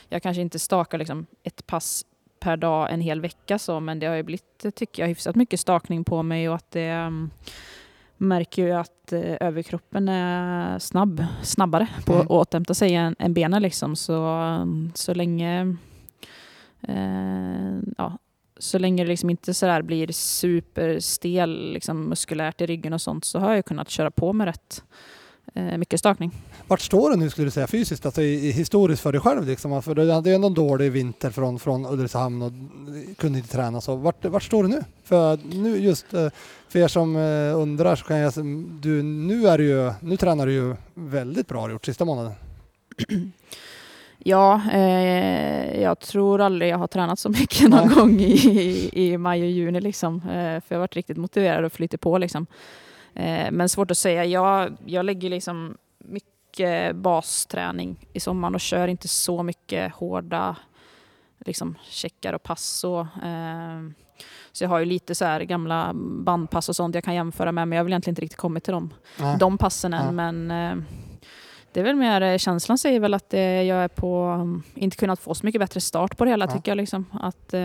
[0.09, 2.05] jag kanske inte stakar liksom ett pass
[2.39, 5.59] per dag en hel vecka så men det har ju blivit, tycker jag, hyfsat mycket
[5.59, 7.29] stakning på mig och att det mm,
[8.17, 12.25] märker ju att eh, överkroppen är snabb, snabbare på Mm.
[12.25, 15.75] att återhämta sig än, än benen liksom så, mm, så länge
[16.81, 18.17] eh, ja,
[18.59, 23.39] så länge det liksom inte sådär blir superstel liksom muskulärt i ryggen och sånt så
[23.39, 24.83] har jag kunnat köra på med rätt
[25.53, 26.31] eh, mycket stakning.
[26.67, 29.47] Vart står du nu skulle du säga fysiskt, alltså i, i historiskt för dig själv?
[29.47, 29.81] Liksom?
[29.81, 32.51] För du hade ju ändå en dålig vinter från, från Ulricehamn och
[33.17, 33.81] kunde inte träna.
[33.81, 34.83] Så vart, vart står du nu?
[35.03, 36.29] För nu just eh,
[36.69, 38.45] för er som eh, undrar så kan jag säga,
[38.81, 42.05] du, nu, är du ju, nu tränar du ju väldigt bra har du gjort sista
[42.05, 42.31] månaden.
[44.27, 47.95] Ja, eh, jag tror aldrig jag har tränat så mycket någon Nej.
[47.95, 49.81] gång i, i maj och juni.
[49.81, 50.15] Liksom.
[50.15, 52.17] Eh, för jag har varit riktigt motiverad och flyter på.
[52.17, 52.45] Liksom.
[53.13, 54.25] Eh, men svårt att säga.
[54.25, 60.55] Jag, jag lägger liksom mycket basträning i sommaren och kör inte så mycket hårda
[61.45, 62.65] liksom, checkar och pass.
[62.65, 63.81] Så, eh,
[64.51, 65.91] så jag har ju lite så här gamla
[66.25, 68.63] bandpass och sånt jag kan jämföra med, men jag har väl egentligen inte riktigt kommit
[68.63, 69.37] till dem Nej.
[69.39, 70.15] de passen än.
[70.15, 70.83] Men eh,
[71.77, 74.97] det är väl mer, eh, känslan säger väl att eh, jag är på, um, inte
[74.97, 76.51] kunnat få så mycket bättre start på det hela Ja.
[76.51, 76.75] tycker jag.
[76.75, 77.05] Liksom.
[77.21, 77.61] Att, eh,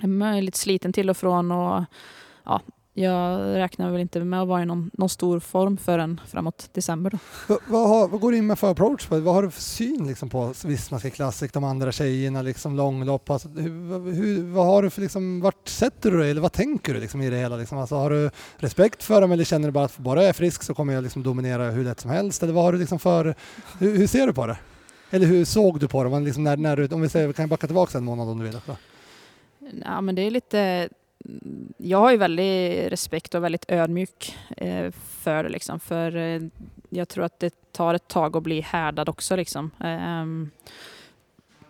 [0.00, 1.84] jag är lite sliten till och från och
[2.44, 2.60] ja,
[2.98, 7.10] jag räknar väl inte med att vara i någon, någon stor form förrän framåt december.
[7.10, 7.18] Då.
[7.46, 9.10] Vad, vad, har, vad går du in med för approach?
[9.10, 13.30] Vad har du för syn liksom, på Vismaska Classic, de andra tjejerna, liksom, långlopp?
[13.30, 16.94] Alltså, hur, hur, vad har du för, liksom, vart sätter du dig eller vad tänker
[16.94, 17.56] du liksom, i det hela?
[17.56, 17.78] Liksom?
[17.78, 20.62] Alltså, har du respekt för dem eller känner du bara att bara jag är frisk
[20.62, 22.42] så kommer jag liksom, dominera hur lätt som helst?
[22.42, 23.34] Eller vad har du liksom, för,
[23.78, 24.58] hur, hur ser du på det?
[25.10, 26.10] Eller hur såg du på det?
[26.10, 28.60] Man Liksom, när, när om vi säger, kan backa tillbaka en månad om du vill.
[28.66, 28.76] Då.
[29.84, 30.88] Ja, men det är lite...
[31.76, 35.48] Jag har ju väldigt respekt och väldigt ödmjuk eh, för det.
[35.48, 36.42] Liksom, för eh,
[36.88, 39.36] jag tror att det tar ett tag att bli härdad också.
[39.36, 39.70] Liksom.
[39.80, 40.50] Ehm,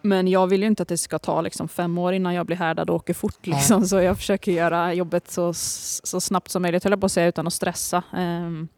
[0.03, 2.57] men jag vill ju inte att det ska ta liksom, fem år innan jag blir
[2.57, 3.47] härdad och åker fort.
[3.47, 3.87] Liksom.
[3.87, 7.29] Så jag försöker göra jobbet så, så snabbt som möjligt, höll jag på att säga,
[7.29, 8.03] utan att stressa.
[8.13, 8.69] Ehm,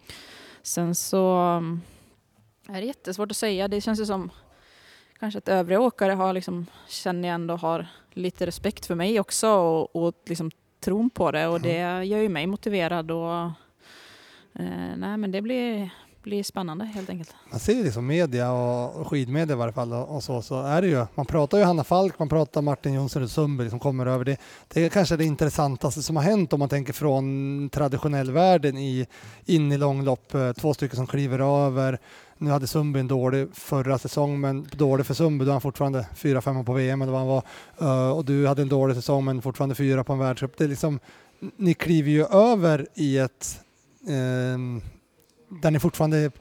[0.62, 1.82] sen så um,
[2.68, 3.68] är det jättesvårt att säga.
[3.68, 4.30] Det känns ju som
[5.18, 9.48] kanske att övriga åkare har liksom, känner jag ändå har lite respekt för mig också
[9.48, 13.34] och, och liksom tron på det och det gör ju mig motiverad och
[14.54, 15.90] eh, nej men det blir,
[16.22, 17.34] blir spännande helt enkelt.
[17.50, 20.62] Man ser ju liksom media och och skidmedia i varje fall och och så, så
[20.62, 21.06] är det ju.
[21.14, 24.36] Man pratar ju Hanna Falk, man pratar Martin Jonsson Sundberg som kommer över det.
[24.68, 29.06] Det är kanske det intressantaste som har hänt om man tänker från traditionell världen i,
[29.44, 30.34] in i långlopp.
[30.34, 31.98] Eh, Två stycken som kliver över.
[32.38, 36.40] Nu hade Sundby en dålig förra säsong, men dålig för Sundby då han fortfarande fyra,
[36.40, 37.42] femma på VM eller vad han var.
[37.80, 40.56] Eh, och du hade en dålig säsong men fortfarande fyra på en världscup.
[40.56, 41.00] Det är liksom,
[41.56, 43.60] ni kliver ju över i ett
[44.08, 44.80] ehm,
[45.62, 46.32] där ni fortfarande är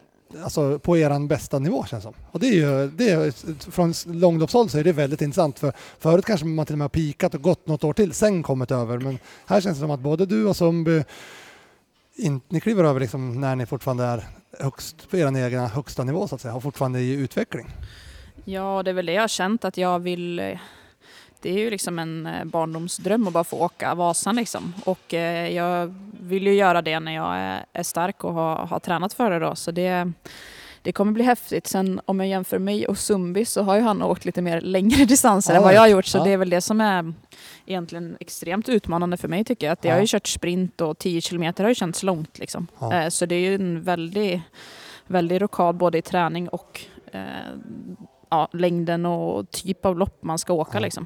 [0.43, 2.13] alltså, på er bästa nivå känns som.
[2.31, 6.25] Och det är ju, det är, från långloppshåll så är det väldigt intressant för förut
[6.25, 8.97] kanske man till och med har pikat och gått något år till, sen kommit över.
[8.97, 11.03] Men här känns det som att både du och Sundby,
[12.15, 14.27] in, ni kliver över liksom när ni fortfarande är
[14.59, 17.67] högst på er egna högsta nivå så att säga, har fortfarande i utveckling.
[18.45, 20.57] Ja, det är väl det jag har känt att jag vill
[21.41, 24.73] det är ju liksom en eh, barndomsdröm att bara få åka Vasan liksom.
[24.85, 28.79] Och eh, jag vill ju göra det när jag är, är stark och har, har
[28.79, 29.55] tränat för det då.
[29.55, 30.11] Så det,
[30.87, 31.67] det kommer bli häftigt.
[31.67, 35.05] Sen om jag jämför mig och Sumbi så har ju han åkt lite mer längre
[35.05, 36.05] distanser än vad jag har gjort.
[36.05, 36.23] Så Ja.
[36.23, 37.13] det är väl det som är
[37.65, 39.73] egentligen extremt utmanande för mig tycker jag.
[39.73, 39.95] Att jag Ja.
[39.95, 42.67] har ju kört sprint och 10 kilometer har ju känts långt liksom.
[42.79, 42.93] Ja.
[42.93, 44.41] Eh, Så det är ju en väldig,
[45.07, 47.21] väldig rockad både i träning och eh,
[48.29, 50.79] ja, längden och typ av lopp man ska åka Ja.
[50.79, 51.05] liksom.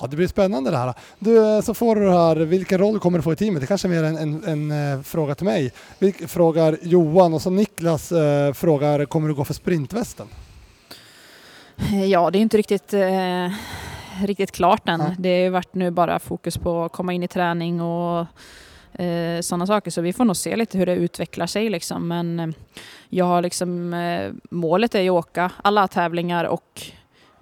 [0.00, 0.94] Ja, det blir spännande det här.
[1.18, 3.60] Du, eh, så får du här, vilken roll kommer du få i teamet?
[3.60, 5.72] Det kanske är mer en, en, en eh, fråga till mig.
[5.98, 10.26] Vilk, frågar Johan och så Niklas eh, frågar, kommer du gå för sprintvästen?
[12.06, 13.50] Ja, det är inte riktigt, eh,
[14.26, 15.00] riktigt klart än.
[15.00, 15.16] Nej.
[15.18, 18.26] Det har varit nu bara fokus på att komma in i träning och
[19.00, 19.90] eh, sådana saker.
[19.90, 21.70] Så vi får nog se lite hur det utvecklar sig.
[21.70, 22.08] Liksom.
[22.08, 22.48] Men eh,
[23.08, 26.82] jag har liksom, eh, målet är ju att åka alla tävlingar och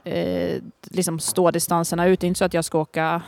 [0.07, 2.21] eh, liksom stå distanserna ut.
[2.21, 3.23] Det är inte så att jag ska åka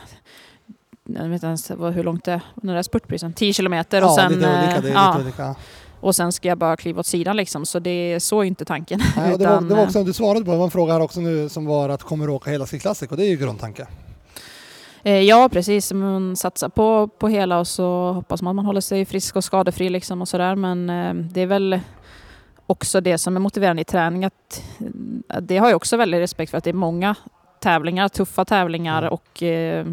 [1.15, 4.15] jag vet inte ens hur långt det är, den där spurtprisen, 10 kilometer och ja,
[4.15, 4.31] sen...
[4.31, 4.75] lite olika.
[4.75, 5.07] eh, Det är ja.
[5.17, 5.55] lite olika.
[5.99, 7.65] och sen ska jag bara kliva åt sidan liksom.
[7.65, 9.01] Så det är så inte tanken.
[9.17, 11.19] Nej, det, var, det var också, du svarade på det var en fråga här också
[11.21, 13.87] nu som var att kommer du åka hela Ski Classic och det är ju grundtanke.
[15.03, 15.93] eh, ja, precis.
[15.93, 19.43] Man satsar på, på hela och så hoppas man att man håller sig frisk och
[19.43, 20.55] skadefri liksom och sådär.
[20.55, 21.79] Men eh, det är väl
[22.69, 24.25] också det som är motiverande i träning.
[24.25, 24.63] Att,
[25.41, 27.15] det har jag också väldigt respekt för att det är många
[27.59, 29.13] tävlingar, tuffa tävlingar Mm.
[29.13, 29.85] och eh,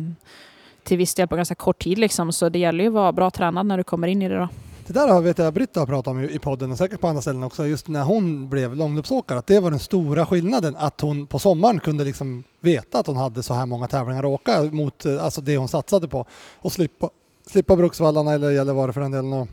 [0.83, 2.33] till viss del på ganska kort tid liksom.
[2.33, 4.49] Så det gäller ju att vara bra tränad när du kommer in i det då.
[4.87, 7.09] Det där har vet jag Britta har pratat om i i podden och säkert på
[7.09, 11.01] andra ställen också, just när hon blev långloppsåkare, att det var den stora skillnaden, att
[11.01, 14.63] hon på sommaren kunde liksom veta att hon hade så här många tävlingar att åka
[14.63, 16.27] mot eh, alltså det hon satsade på
[16.59, 17.11] och slippa,
[17.47, 19.49] slippa Bruksvallarna eller Gällivare för den delen och,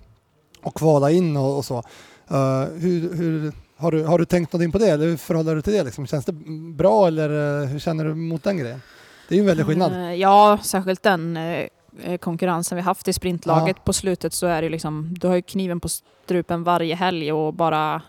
[0.63, 1.83] och kvala in och, och så.
[2.29, 5.61] Eh, hur, hur, har, du, har du tänkt någonting på det eller hur förhåller du
[5.61, 5.83] till det?
[5.83, 6.07] Liksom?
[6.07, 6.33] Känns det
[6.75, 8.81] bra eller eh, hur känner du mot den grejen?
[9.29, 9.91] Det är ju en väldig skillnad.
[9.91, 14.69] Eh, Ja, särskilt den eh, konkurrensen vi haft i sprintlaget på slutet så är det
[14.69, 15.89] liksom, du har ju kniven på
[16.25, 18.01] strupen varje helg och bara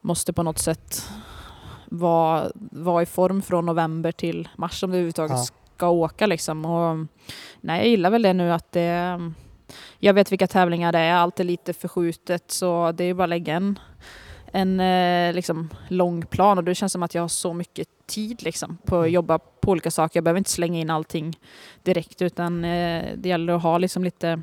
[0.00, 1.08] måste på något sätt
[1.90, 5.44] vara, vara i form från november till mars om du överhuvudtaget Ja.
[5.76, 6.64] ska åka liksom.
[6.64, 7.06] Och,
[7.60, 9.18] nej, jag gillar väl det nu att det,
[9.98, 13.28] jag vet vilka tävlingar det är, allt är lite förskjutet så det är bara att
[13.28, 13.78] lägga en,
[14.52, 18.42] en eh, liksom, lång plan och det känns som att jag har så mycket tid
[18.42, 20.16] liksom, på att jobba på olika saker.
[20.16, 21.38] Jag behöver inte slänga in allting
[21.82, 24.42] direkt utan eh, det gäller att ha liksom lite,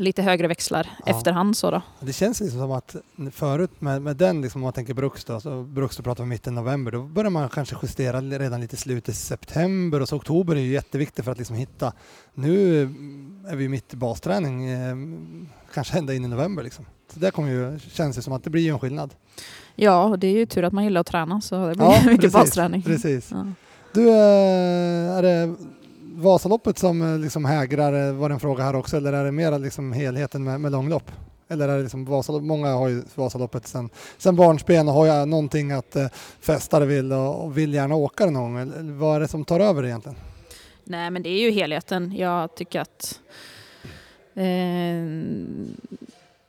[0.00, 1.16] lite högre växlar Ja.
[1.16, 1.56] efterhand.
[1.56, 1.82] Så då.
[2.00, 2.96] Det känns liksom som att
[3.32, 6.28] förut med, med den, liksom, om man tänker Bruks då, så Bruks då pratar vi
[6.30, 10.60] mitten november, då börjar man kanske justera redan lite slutet september och så oktober är
[10.60, 11.92] ju jätteviktigt för att liksom hitta.
[12.34, 12.82] Nu
[13.48, 14.96] är vi mitt i basträning, eh,
[15.74, 16.86] kanske ända in i november liksom.
[17.12, 19.14] Så det kommer ju, känns det som att det blir en skillnad.
[19.74, 21.98] Ja, och det är ju tur att man gillar att träna så det blir Ja,
[22.04, 22.82] mycket precis, basträning.
[22.82, 23.28] Precis.
[23.30, 23.46] Ja.
[23.94, 24.14] Du, eh,
[25.16, 25.54] är det
[26.20, 29.32] Vasaloppet som eh, liksom hägrar, eh, var det en fråga här också, eller är det
[29.32, 31.10] mera liksom helheten med, med långlopp?
[31.48, 35.26] Eller är det liksom Vasalopp, många har ju Vasaloppet sen, sen barnsben och har ju
[35.26, 36.06] någonting att eh,
[36.40, 38.62] fästa det vill och, och vill gärna åka det någon gång.
[38.62, 40.18] Eller, vad är det som tar över egentligen?
[40.84, 42.12] Nej, men det är ju helheten.
[42.16, 43.20] Jag tycker att
[44.34, 44.44] eh,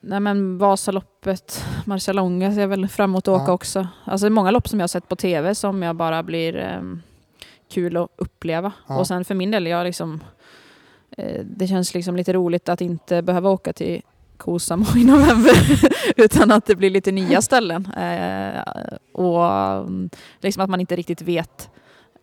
[0.04, 3.54] Nej men Vasaloppet, Marcialonga ser jag väl fram emot att åka Ja.
[3.54, 3.88] också.
[4.06, 6.58] Alltså det är många lopp som jag har sett på TV som jag bara blir
[6.58, 6.82] eh,
[7.72, 8.72] kul att uppleva.
[8.88, 9.00] Ja.
[9.00, 10.24] Och sen för min del, jag liksom,
[11.18, 14.02] eh, det känns liksom lite roligt att inte behöva åka till
[14.38, 15.54] Kosamo i november
[16.16, 17.86] utan att det blir lite nya ställen.
[17.86, 18.62] Eh,
[19.12, 21.70] och mm, liksom att man inte riktigt vet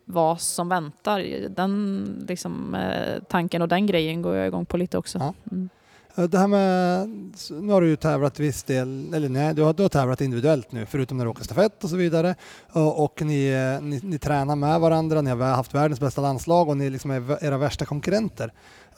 [0.05, 1.49] vad som väntar.
[1.49, 5.17] Den liksom, eh, tanken och den grejen går jag igång på lite också.
[5.17, 5.33] Ja.
[5.51, 5.69] Mm.
[6.15, 7.09] Eh, det här med,
[7.61, 10.71] nu har du ju tävlat viss del, eller nej, du har, du har tävlat individuellt
[10.71, 12.35] nu, förutom när du åker stafett och så vidare.
[12.71, 16.69] Och, och ni, eh, ni, ni tränar med varandra, ni har haft världens bästa landslag
[16.69, 18.53] och ni liksom är era värsta konkurrenter.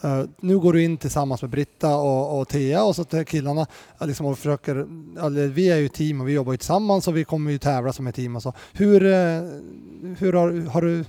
[0.06, 3.68] Uh, nu går du in tillsammans med Britta och, och Thea och så till killarna
[4.00, 4.88] liksom och försöker,
[5.20, 7.94] alltså, vi är ju team och vi jobbar ju tillsammans och vi kommer ju tävla
[7.94, 8.54] som ett team och så.
[8.74, 9.02] Hur,
[10.16, 11.06] hur har, har du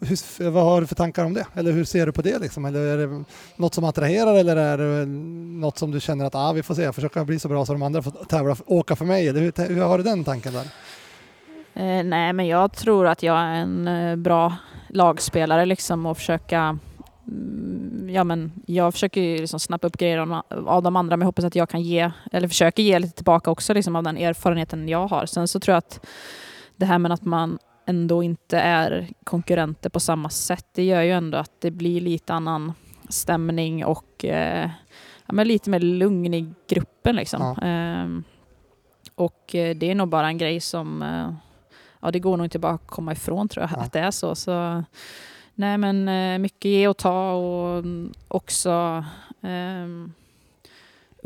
[0.00, 1.46] hur, vad har du för tankar om det?
[1.54, 2.38] Eller hur ser du på det?
[2.38, 2.64] Liksom?
[2.64, 3.24] Eller är det
[3.56, 5.06] något som attraherar eller är det
[5.60, 7.82] något som du känner att ah, vi får se, försöka bli så bra så de
[7.82, 9.28] andra får tävla, åka för mig?
[9.28, 10.66] Eller hur, hur har du den tanken där?
[11.74, 14.56] Eh, nej, men jag tror att jag är en eh, bra
[14.88, 16.78] lagspelare liksom och försöka
[17.28, 21.24] mm, Ja, men jag försöker ju liksom snappa upp grejer av, av de andra men
[21.24, 24.16] jag hoppas att jag kan ge, eller försöker ge lite tillbaka också liksom av den
[24.16, 25.26] erfarenheten jag har.
[25.26, 26.06] Sen så tror jag att
[26.76, 31.10] det här med att man ändå inte är konkurrenter på samma sätt, det gör ju
[31.10, 32.72] ändå att det blir lite annan
[33.08, 34.70] stämning och eh,
[35.26, 37.16] ja, men lite mer lugn i gruppen.
[37.16, 37.40] Liksom.
[37.42, 37.66] Ja.
[37.66, 38.24] Ehm,
[39.14, 41.34] och eh, det är nog bara en grej som eh,
[42.00, 43.82] ja, det går nog inte bara att komma ifrån tror jag, Ja.
[43.82, 44.34] att det är så.
[44.34, 44.84] så
[45.54, 49.04] nej, men eh, mycket ge och ta och mm, också
[49.42, 50.12] ehm,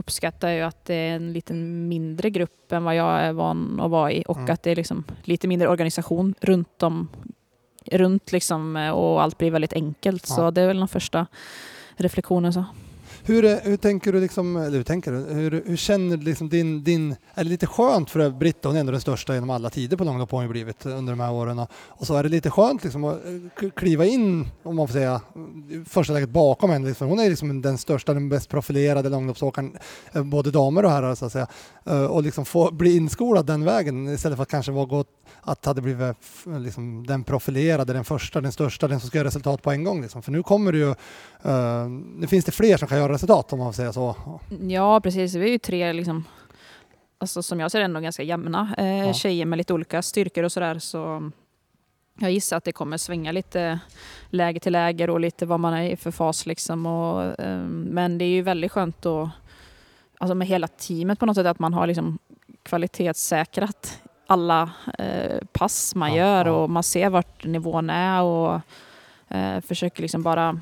[0.00, 3.90] uppskattar ju att det är en lite mindre grupp än vad jag är van att
[3.90, 4.50] vara i och Mm.
[4.50, 7.08] att det är liksom lite mindre organisation runt om
[7.92, 10.26] runt liksom eh, och allt blir väldigt enkelt.
[10.28, 10.34] Ja.
[10.34, 11.26] Så det är väl den första
[11.96, 12.52] reflektionen.
[12.52, 12.64] Så.
[13.24, 15.18] Hur, hur tänker du, liksom, eller hur, tänker du?
[15.18, 18.80] Hur, hur känner du liksom din, din, är det lite skönt för Britta, hon är
[18.80, 21.32] ändå den största genom alla tider på långlopp har hon ju blivit under de här
[21.32, 23.18] åren och, så är det lite skönt liksom att
[23.62, 25.20] eh, kliva in, om man får säga,
[25.70, 26.88] i första läget bakom henne.
[26.88, 27.08] Liksom.
[27.08, 29.76] Hon är liksom den största, den bäst profilerade långloppsåkaren,
[30.12, 31.46] eh, både damer och herrar så att säga.
[31.86, 35.08] Eh, och liksom få bli inskolad den vägen istället för att kanske vara gått,
[35.42, 36.16] att hade blivit
[36.58, 40.02] liksom, den profilerade, den första, den största, den som ska göra resultat på en gång.
[40.02, 40.22] Liksom.
[40.22, 40.94] För nu kommer det ju,
[42.18, 44.16] nu finns det fler som kan göra resultat om man får säga så.
[44.68, 45.34] Ja, precis.
[45.34, 46.24] Vi är ju tre, liksom,
[47.18, 49.12] alltså, som jag ser det, ändå ganska jämna eh, Ja.
[49.12, 50.78] tjejer med lite olika styrkor och sådär.
[50.78, 51.30] Så
[52.20, 53.78] jag gissar att det kommer svänga lite
[54.30, 56.46] läger till läger och lite vad man är i för fas.
[56.46, 59.28] Liksom, och, eh, men det är ju väldigt skönt att,
[60.18, 62.18] alltså med hela teamet på något sätt, att man har liksom
[62.62, 66.52] kvalitetssäkrat alla eh, pass man Ja, gör ja.
[66.52, 68.60] och man ser vart nivån är och
[69.28, 70.60] eh, försöker liksom bara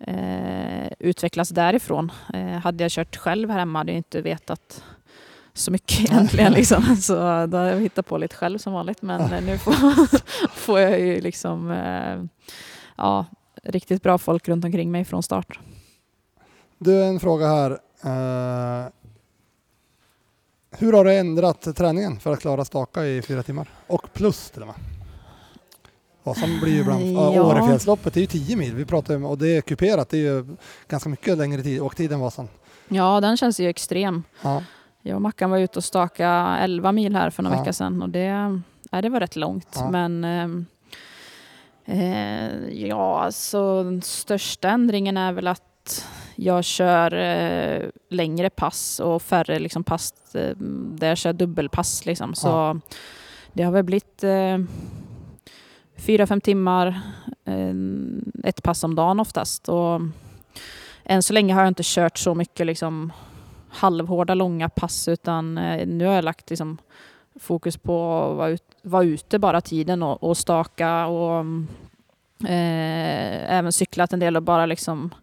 [0.00, 2.12] eh, utvecklas därifrån.
[2.34, 4.84] Eh, hade jag kört själv här hemma hade jag inte vetat
[5.54, 6.52] så mycket egentligen.
[6.52, 6.96] Liksom.
[7.00, 7.14] Så
[7.46, 9.02] då har jag hittat på lite själv som vanligt.
[9.02, 9.74] Men nu får,
[10.54, 12.46] får jag ju liksom eh,
[12.96, 13.26] ja,
[13.62, 15.58] riktigt bra folk runt omkring mig från start.
[16.78, 17.70] Du, en fråga här.
[18.04, 18.88] Eh,
[20.78, 23.68] hur har du ändrat träningen för att klara staka i fyra timmar?
[23.86, 24.76] Och plus till och med.
[26.22, 27.12] Vasan blir ju ibland...
[27.12, 27.42] Ja.
[27.42, 28.74] Årefjällsloppet är ju 10 mil.
[28.74, 30.08] Vi pratar om, och det är kuperat.
[30.08, 30.56] Det är ju
[30.88, 32.48] ganska mycket längre tid, åktid än Vasan.
[32.88, 34.22] Ja, den känns ju extrem.
[34.42, 34.62] Ja.
[35.02, 37.60] Jag och Mackan var ute och staka 11 mil här för några Ja.
[37.60, 39.68] vecka sedan och det, ja, det var rätt långt.
[39.74, 39.90] Ja.
[39.90, 40.66] Men ehm,
[41.84, 46.06] eh, ja, alltså den största ändringen är väl att
[46.36, 50.56] jag kör eh, längre pass och färre liksom, pass eh,
[50.98, 52.06] där jag kör dubbelpass.
[52.06, 52.34] Liksom.
[52.34, 52.80] Så
[53.52, 54.58] det har väl blivit eh,
[56.00, 57.00] fyra, fem timmar,
[57.44, 57.74] eh,
[58.44, 59.68] ett pass om dagen oftast.
[59.68, 60.00] Och
[61.04, 63.12] än så länge har jag inte kört så mycket liksom,
[63.68, 66.78] halvhårda långa pass utan eh, nu har jag lagt liksom,
[67.40, 71.44] fokus på att vara, ut, vara ute bara tiden och, och staka och
[72.48, 75.14] eh, även cyklat en del och bara liksom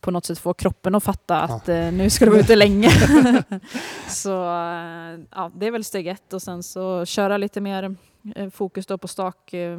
[0.00, 2.90] på något sätt få kroppen att fatta att eh, nu ska du vara ute länge.
[4.08, 7.96] så eh, ja, det är väl steg ett och sen så köra lite mer
[8.50, 9.78] fokus då på stak eh,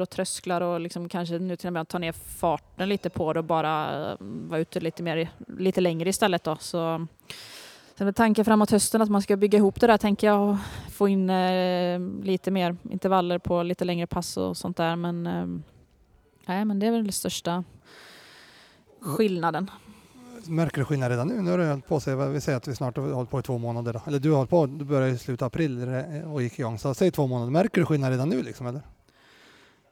[0.00, 3.38] och trösklar och liksom kanske nu till och med ta ner farten lite på det
[3.38, 6.44] och bara eh, vara ute lite, mer, lite längre istället.
[6.44, 6.56] Då.
[6.60, 7.06] Så,
[7.94, 10.56] sen med tanken framåt hösten att man ska bygga ihop det där tänker jag och
[10.90, 14.96] få in eh, lite mer intervaller på lite längre pass och sånt där.
[14.96, 15.46] Men, eh,
[16.46, 17.64] nej, men det är väl den största
[19.00, 19.70] skillnaden.
[20.48, 21.42] Märker du skillnad redan nu?
[21.42, 23.42] Nu har du hållit på sig, vi säger att vi snart har hållit på i
[23.42, 23.92] två månader.
[23.92, 24.00] Då.
[24.06, 25.88] Eller du har hållit på, du började i slutet av april
[26.26, 26.78] och gick igång.
[26.78, 27.50] Så säg två månader.
[27.50, 28.82] Märker du skillnad redan nu liksom eller?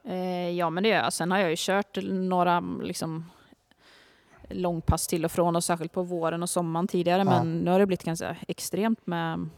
[0.04, 1.12] Eh, ja, men det gör jag.
[1.12, 3.24] Sen har jag ju kört några liksom,
[4.48, 7.18] långpass till och från och särskilt på våren och sommaren tidigare.
[7.18, 7.24] Ja.
[7.24, 9.48] Men nu har det blivit ganska extremt med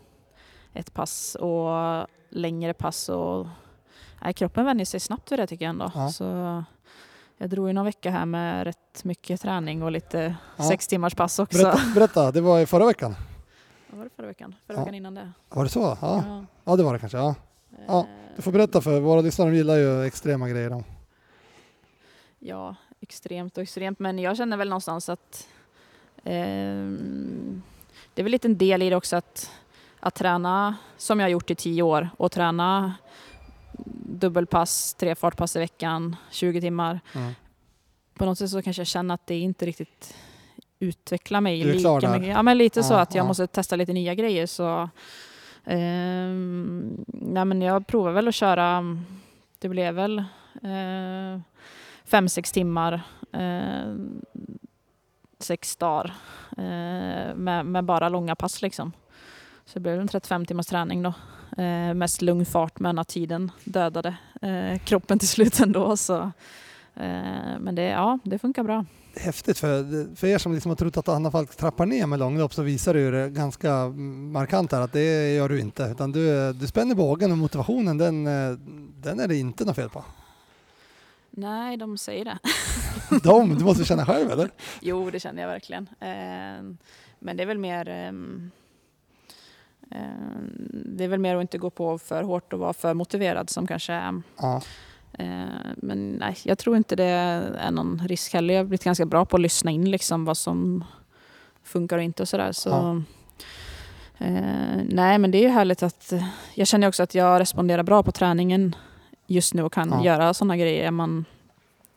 [0.72, 3.08] ett pass och längre pass.
[3.08, 3.46] Och,
[4.22, 5.92] nej, kroppen vänjer sig snabbt vid det tycker jag ändå.
[5.94, 6.08] Ja.
[6.08, 6.64] Så
[7.38, 10.64] jag drog ju någon vecka här med rätt mycket träning och lite Ja.
[10.64, 11.58] sex timmars pass också.
[11.62, 13.14] Berätta, berätta, det var i förra veckan.
[13.90, 14.54] Vad var det förra veckan?
[14.66, 14.80] Förra Ja.
[14.80, 15.32] veckan innan det.
[15.48, 15.80] Var det så?
[15.80, 16.44] Ja, Ja.
[16.64, 17.18] ja det var det kanske.
[17.18, 17.34] Ja.
[17.86, 20.84] Ja, Eh, Du får berätta för våra lyssnare, de gillar ju extrema grejer.
[22.38, 23.98] Ja, extremt och extremt.
[23.98, 25.48] Men jag känner väl någonstans att
[26.24, 27.62] ehm,
[28.14, 29.50] det är väl lite en del i det också att,
[30.00, 32.94] att träna som jag har gjort i tio år och träna
[34.06, 37.00] dubbelpass, tre fartpass i veckan, 20 timmar.
[37.14, 37.32] Mm.
[38.14, 40.14] På något sätt så kanske jag känner att det inte riktigt
[40.78, 42.18] utvecklar mig Du är klar lika där.
[42.18, 42.34] mycket.
[42.34, 43.28] Ja, men lite så Ja, att jag ja.
[43.28, 44.46] måste testa lite nya grejer.
[44.46, 44.88] Så,
[45.64, 48.96] ehm, nej, men jag provar väl att köra,
[49.58, 50.18] det blev väl
[50.62, 51.40] eh,
[52.04, 53.94] fem, sex timmar, eh,
[55.38, 56.14] sex dagar
[56.56, 58.92] eh, med, med bara långa pass liksom.
[59.64, 61.12] Så det blev en 35 timmars träning då.
[61.56, 65.96] Eh, mest lugn fart men att tiden dödade eh, kroppen till slut ändå.
[65.96, 66.20] Så,
[66.94, 68.84] eh, men det, ja, det funkar bra.
[69.16, 72.54] Häftigt för, för er som liksom har trott att Anna Falk trappar ner med långlopp
[72.54, 73.88] så visar du det ganska
[74.32, 75.82] markant här att det gör du inte.
[75.82, 78.24] Utan du, du spänner bågen och motivationen den,
[79.02, 80.04] den är det inte något fel på.
[81.36, 82.38] Nej, de säger det.
[83.22, 84.50] De, du måste känna själv eller?
[84.80, 85.88] Jo, det känner jag verkligen.
[86.00, 86.76] Eh,
[87.18, 88.50] men det är väl mer ehm,
[90.70, 93.66] det är väl mer att inte gå på för hårt och vara för motiverad som
[93.66, 94.60] kanske är Ja.
[95.18, 95.44] Eh,
[95.76, 98.54] Men nej, jag tror inte det är någon risk heller.
[98.54, 100.84] Jag har blivit ganska bra på att lyssna in liksom vad som
[101.62, 102.52] funkar och inte och sådär.
[102.52, 102.96] Så, Ja.
[104.26, 106.12] eh, nej, men det är ju härligt att...
[106.54, 108.76] Jag känner också att jag responderar bra på träningen
[109.26, 110.04] just nu och kan Ja.
[110.04, 110.90] göra sådana grejer.
[110.90, 111.24] Man,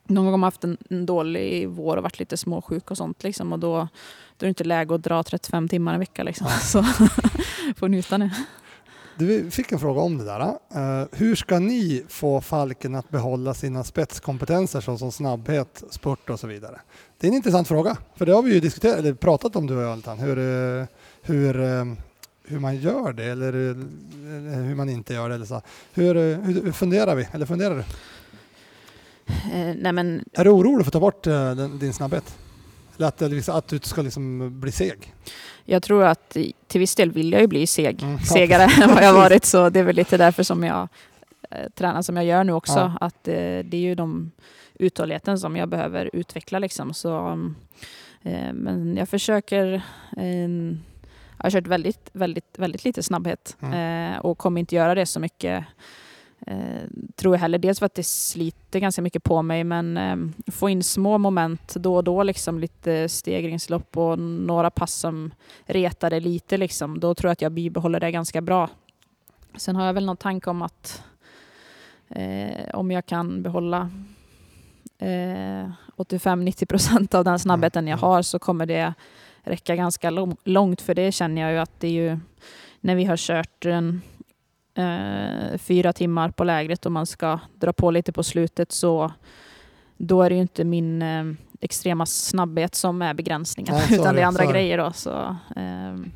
[0.04, 3.24] någon gång har man haft en, en dålig vår och varit lite småsjuk och sånt.
[3.24, 3.74] Liksom, och då,
[4.38, 6.26] då är det inte läge att dra 35 timmar i veckan.
[6.26, 6.48] Liksom.
[6.62, 6.86] Så
[7.78, 8.30] får njuta nu.
[9.18, 10.40] Du fick en fråga om det där.
[10.42, 16.48] Eh, hur ska ni få Falken att behålla sina spetskompetenser såsom snabbhet, spurt och så
[16.48, 16.82] vidare?
[17.18, 19.76] Det är en intressant fråga, för det har vi ju diskuterat, eller pratat om du
[19.76, 20.86] och jag Altan, hur, eh,
[21.22, 21.86] hur, eh,
[22.44, 25.36] hur man gör det eller, eller hur man inte gör det.
[25.36, 25.62] Eller så.
[25.94, 27.28] Hur, hur, funderar vi?
[27.32, 27.84] Eller funderar du?
[29.76, 31.24] Nej, men Är du orolig för att ta bort
[31.80, 32.38] din snabbhet?
[32.98, 35.14] Eller att, liksom- att du ska liksom bli seg?
[35.66, 36.30] Jag tror att
[36.68, 39.46] till viss del vill jag ju bli seg, Mm, segare än vad jag varit.
[39.46, 40.88] Så det är väl lite därför som jag
[41.52, 42.74] eh, tränar som jag gör nu också.
[42.80, 42.98] Ja.
[43.02, 44.32] Att eh, det är ju de
[44.80, 46.60] uthålligheten som jag behöver utveckla.
[46.60, 46.94] Liksom.
[46.94, 47.40] Så,
[48.22, 49.82] Eh, men jag försöker
[51.38, 54.22] jag har kört väldigt, väldigt, väldigt lite snabbhet Mm.
[54.22, 55.64] och kommer inte göra det så mycket.
[56.48, 56.84] Eh,
[57.16, 57.58] tror jag heller.
[57.58, 61.74] Dels för att det sliter ganska mycket på mig men eh, få in små moment
[61.76, 65.32] då och då, liksom lite stegringslopp och några pass som
[65.66, 66.58] retar det lite.
[66.58, 67.00] Liksom.
[67.00, 68.70] Då tror jag att jag bibehåller det ganska bra.
[69.56, 71.04] Sen har jag väl någon tanke om att
[72.10, 73.90] eh, om jag kan behålla
[74.98, 78.10] eh, 85-90 procent av den snabbheten jag Mm.
[78.10, 78.94] har så kommer det
[79.44, 82.20] räcka ganska lång- långt för det känner jag ju att det är ju
[82.82, 84.02] när vi har kört en,
[84.78, 89.12] eh, fyra timmar på lägret och man ska dra på lite på slutet så
[89.98, 91.24] då är det ju inte min eh,
[91.62, 94.52] extrema snabbhet som är begränsningen Nej, utan det är andra det.
[94.52, 94.92] grejer då.
[94.94, 96.12] Så, ehm,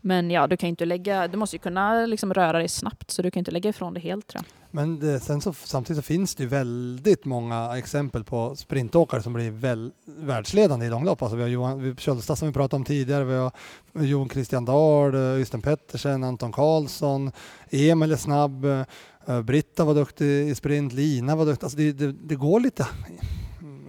[0.00, 3.22] men ja, du kan inte lägga, du måste ju kunna liksom röra dig snabbt så
[3.22, 4.65] du kan inte lägga ifrån det helt tror jag.
[4.76, 9.32] Men det, sen så, samtidigt så finns det ju väldigt många exempel på sprintåkare som
[9.32, 11.22] blir väl, världsledande i långlopp.
[11.22, 13.52] Alltså vi har Johan vi, Kjölstad som vi pratade om tidigare, vi har
[13.92, 17.32] Jon Christian Dahl, eh, Östen Pettersen, Anton Karlsson,
[17.70, 18.82] Emil är snabb, eh,
[19.26, 21.64] eh, Britta var duktig i sprint, Lina var duktig.
[21.64, 22.86] Alltså det, det, det går lite,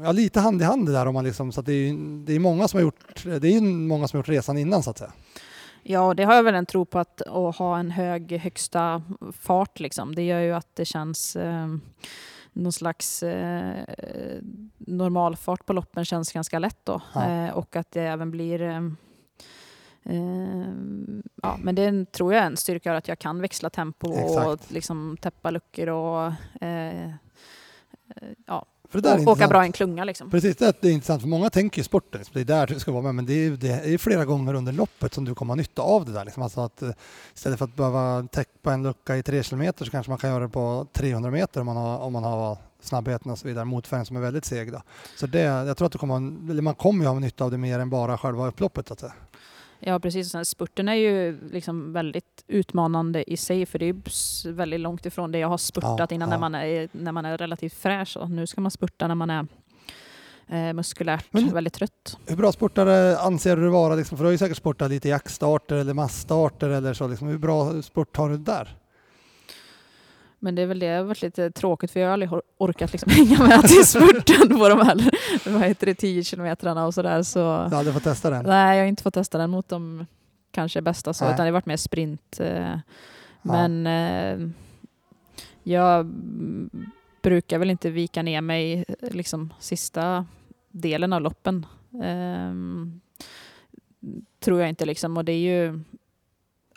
[0.03, 2.39] ja, lite hand i hand det där om man liksom, så det är, det är
[2.39, 4.97] många som har gjort, det är ju många som har gjort resan innan så att
[4.97, 5.11] säga.
[5.89, 9.03] Ja, det har jag väl en tro på att, att ha en hög högsta
[9.39, 9.79] fart.
[9.79, 10.15] Liksom.
[10.15, 11.67] Det gör ju att det känns eh,
[12.53, 13.83] någon slags eh,
[14.77, 17.01] normalfart på loppen känns ganska lätt då.
[17.13, 17.29] Ja.
[17.29, 18.81] Eh, och att det även blir eh,
[21.41, 24.71] ja, men det tror jag är en styrka att jag kan växla tempo och Exakt.
[24.71, 27.13] liksom täppa luckor och eh, eh,
[28.45, 30.03] ja, För det där är och, åka bra i en klunga.
[30.03, 30.31] Liksom.
[30.31, 32.91] Precis, det är- intressant för många tänker ju sporten, liksom, det är där du ska
[32.91, 35.55] vara med, men det är, det är flera gånger under loppet som du kommer ha
[35.55, 36.25] nytta av det där.
[36.25, 36.43] Liksom.
[36.43, 36.89] Alltså att, eh,
[37.35, 40.43] istället för att behöva täcka en lucka i tre kilometer så kanske man kan göra
[40.43, 44.05] det på 300 meter om man har, om man har snabbheten och så vidare, motfärgen
[44.05, 44.71] som är väldigt seg.
[44.71, 44.81] Då.
[45.19, 47.79] Så det, jag tror att du kommer, man kommer ju ha nytta av det mer
[47.79, 48.87] än bara själva upploppet.
[48.87, 49.13] Så att säga.
[49.79, 54.51] Ja precis, och sen spurten är ju liksom väldigt utmanande i sig för det är
[54.51, 56.35] väldigt långt ifrån det jag har spurtat Ja, innan ja.
[56.35, 58.17] När, man är, när man är relativt fräsch.
[58.17, 59.47] Och nu ska man spurta när man är
[60.47, 62.17] eh, muskulärt Men- väldigt trött.
[62.27, 63.95] Hur bra sportare anser du vara?
[63.95, 67.07] Liksom, för du har ju säkert sportat lite jaktstarter eller massstarter eller så.
[67.07, 68.77] Liksom, hur bra sport har du där?
[70.39, 72.91] Men det är väl det har varit lite tråkigt för jag har aldrig or- orkat
[72.91, 75.09] liksom hänga med till spurten på de här
[75.51, 77.23] vad heter det, 10 kilometrarna och sådär.
[77.23, 78.45] Så, Du har aldrig fått testa den?
[78.45, 80.05] nej, jag har inte fått testa den mot de
[80.51, 81.33] kanske bästa så, Nej.
[81.33, 82.39] utan det har varit mer sprint.
[82.39, 82.77] Eh,
[83.41, 84.49] Men eh,
[85.63, 86.05] jag
[87.21, 90.25] brukar väl inte vika ner mig liksom sista
[90.71, 91.65] delen av loppen.
[92.03, 93.01] Ehm,
[94.39, 95.17] tror jag inte liksom.
[95.17, 95.79] Och det är ju,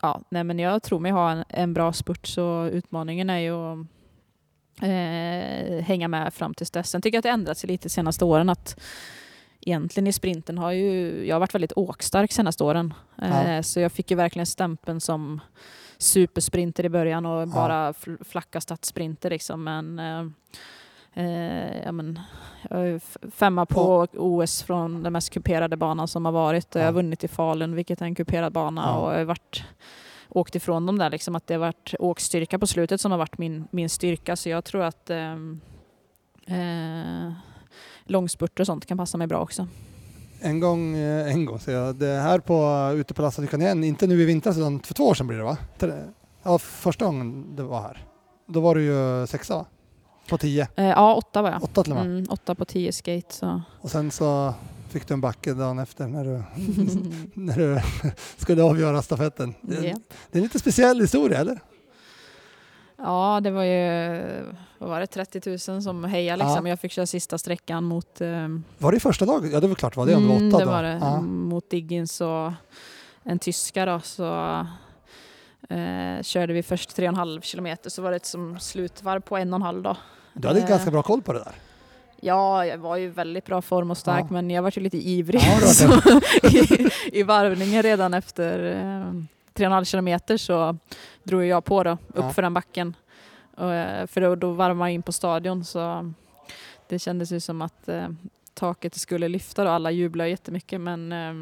[0.03, 3.55] ja, nej men jag tror mig ha en, en bra spurt så utmaningen är ju
[3.73, 3.87] att
[4.83, 6.91] eh, hänga med fram till dess.
[6.91, 8.81] Sen tycker jag att det ändrats lite de senaste åren att
[9.61, 12.95] egentligen i sprinten har ju, jag har varit väldigt åkstark senaste åren.
[13.17, 13.25] Ja.
[13.43, 15.41] Eh, så jag fick ju verkligen stämpeln som
[15.99, 19.65] supersprinter i början och bara fl- flacka stadssprinter liksom.
[19.65, 20.27] Men, eh,
[21.15, 22.21] eh, ja, men
[22.71, 23.01] jag är
[23.31, 26.75] femma på OS från den mest kuperade banan som har varit.
[26.75, 28.83] Jag har vunnit i Falun, vilket är en kuperad bana.
[28.87, 28.97] Ja.
[28.97, 29.65] Och jag har varit,
[30.29, 33.39] åkt ifrån dem där, liksom, att det har varit åkstyrka på slutet som har varit
[33.39, 34.37] min, min styrka.
[34.37, 35.61] Så jag tror att ehm,
[36.47, 37.33] eh,
[38.05, 39.67] långspurter och sånt kan passa mig bra också.
[40.41, 44.07] En gång, eh, en gång säger jag, det här på, ute på Lassadikan igen, inte
[44.07, 45.57] nu i vintras utan för två år sedan blir det va?
[46.43, 48.05] Ja, första gången det var här.
[48.47, 49.67] Då var du ju sexa va?
[50.31, 51.63] På tio, Eh, ja, åtta var jag.
[51.65, 52.07] åtta till och med.
[52.07, 53.35] Mm, åtta på tio skate.
[53.35, 53.63] Så.
[53.81, 54.55] Och sen så
[54.89, 56.43] fick du en backe dagen efter när du,
[57.35, 57.81] när du
[58.37, 59.55] skulle avgöra stafetten.
[59.61, 59.81] Det, Ja.
[60.31, 61.61] det är en lite speciell historia eller?
[62.97, 64.23] Ja, det var ju
[64.79, 66.45] vad var det, 30 000 som hejade.
[66.45, 66.67] Liksom.
[66.67, 66.71] Ja.
[66.73, 69.51] Jag fick köra sista sträckan mot, eh, Var det första dagen?
[69.53, 70.71] Ja det var klart var det om det var åtta det då.
[70.71, 71.21] var det, Ja.
[71.21, 72.53] mot Diggins och
[73.23, 73.87] en tyska.
[73.87, 74.35] Då, så
[75.69, 79.57] eh, körde vi först 3,5 kilometer så var det ett som slutvarv på en och
[79.59, 79.83] en halv.
[79.83, 79.97] Då.
[80.35, 81.55] Du hade Eh, ganska bra koll på det där.
[82.21, 84.33] Ja, jag var ju väldigt bra form och stark Ja.
[84.33, 85.43] men jag var ju lite ivrig.
[85.43, 86.01] Ja,
[86.51, 89.13] i, I varvningen redan efter eh,
[89.55, 90.77] 3,5 kilometer så
[91.23, 92.31] drog jag på då, upp Ja.
[92.33, 92.97] för den backen.
[93.57, 96.13] Och, eh, för då, då varvade man in på stadion så
[96.89, 98.09] det kändes ju som att eh,
[98.55, 101.35] taket skulle lyfta och alla jublade jättemycket men eh,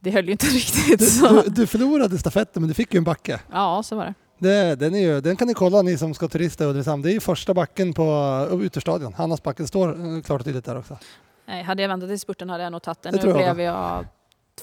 [0.00, 1.20] det höll ju inte riktigt.
[1.20, 3.40] Du, du, du förlorade stafetten men du fick ju en backe.
[3.52, 4.14] Ja, så var det.
[4.44, 7.02] Det, den, är ju, den kan ni kolla ni som ska turista i Ulricehamn.
[7.02, 9.14] Det är ju första backen på Uterstadion.
[9.14, 10.98] Hannas backe det står uh, klart och tydligt där också.
[11.46, 13.12] Nej, hade jag väntat till spurten hade jag nog tagit den.
[13.12, 14.06] Det Nu jag blev jag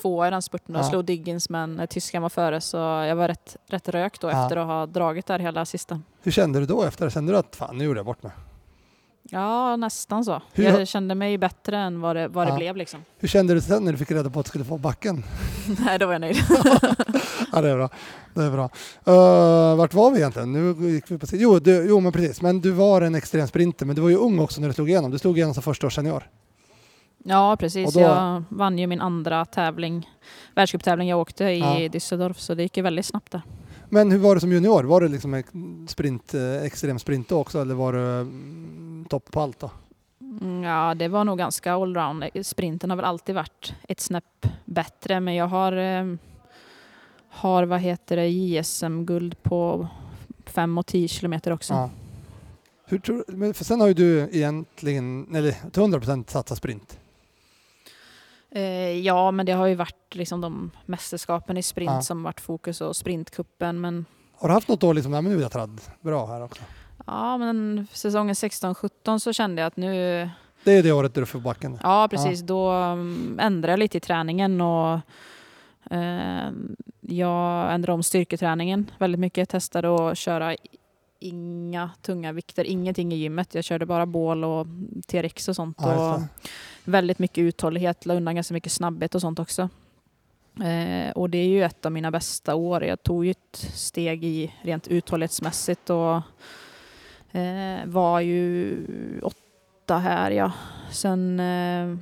[0.02, 0.90] tvåa i den spurten och Ja.
[0.90, 4.44] slog Diggins men eh, tyskan var före så jag var rätt, rätt rökt då Ja.
[4.44, 6.02] efter att ha dragit där hela sista.
[6.24, 7.10] Hur kände du då efter?
[7.10, 8.32] Kände du att fan nu gjorde jag bort mig?
[9.24, 10.42] Ja, nästan så.
[10.54, 12.58] Hur- Jag kände mig bättre än vad det, vad det Ja.
[12.58, 13.00] blev liksom.
[13.20, 15.24] Hur kände du sen när du fick reda på att du skulle få backen?
[15.86, 16.38] Nej, då var jag nöjd.
[17.54, 17.90] Ja, det är bra.
[18.34, 18.70] Det är bra.
[19.08, 20.52] Uh, vart var vi egentligen?
[20.54, 22.42] Nu gick vi på jo, du, jo, men precis.
[22.42, 24.90] Men du var en extrem sprinter, men du var ju ung också när du slog
[24.90, 25.12] igenom.
[25.12, 26.24] Du slog igenom som första års senior.
[27.24, 27.94] Ja, precis.
[27.94, 30.10] Då- Jag vann ju min andra tävling,
[30.56, 31.66] världscuptävling jag åkte i Ja.
[31.90, 33.42] Düsseldorf, så det gick ju väldigt snabbt där.
[33.90, 34.84] Men hur var det som junior?
[34.84, 35.44] Var det liksom
[35.88, 38.81] sprint, eh, extrem sprint då också eller var du mm,
[39.12, 39.72] topp på allt då?
[40.22, 42.24] Mm, Ja, det var nog ganska allround.
[42.44, 46.06] Sprinten har väl alltid varit ett snäpp bättre, men jag har, eh,
[47.30, 49.88] har vad heter det, JSM-guld på
[50.46, 51.74] 5 och 10 kilometer också.
[51.74, 51.90] Ja.
[52.86, 57.00] Hur tror, men för sen har ju du egentligen, eller till 100% satsat sprint.
[58.52, 58.62] Eh,
[59.00, 62.02] ja, men det har ju varit liksom de mästerskapen i sprint Ja.
[62.02, 63.82] som varit fokus och sprintkuppen.
[63.82, 64.06] Men
[64.36, 66.64] Har du haft något år liksom, nej men nu är jag tradd bra här också?
[67.08, 70.30] Ja, men säsongen 16-17 så kände jag att nu,
[70.64, 71.80] Det är det året du får backen.
[71.84, 75.00] ja precis, då mm, ändrade jag lite i träningen och
[75.92, 76.52] eh,
[77.02, 79.50] jag ändrade om styrketräningen väldigt mycket.
[79.50, 80.56] Testade att köra
[81.20, 83.56] inga tunga vikter, ingenting i gymmet.
[83.56, 84.68] Jag körde bara bål och
[85.08, 85.78] TRX och sånt.
[85.80, 86.22] Ja, och
[86.84, 89.70] väldigt mycket uthållighet, la undan ganska mycket snabbhet och sånt också.
[90.64, 92.84] Eh, och det är ju ett av mina bästa år.
[92.84, 96.22] Jag tog ju ett steg i rent uthållighetsmässigt och
[97.32, 98.78] eh, var ju
[99.24, 100.52] åtta här ja.
[100.92, 101.98] Sen eh,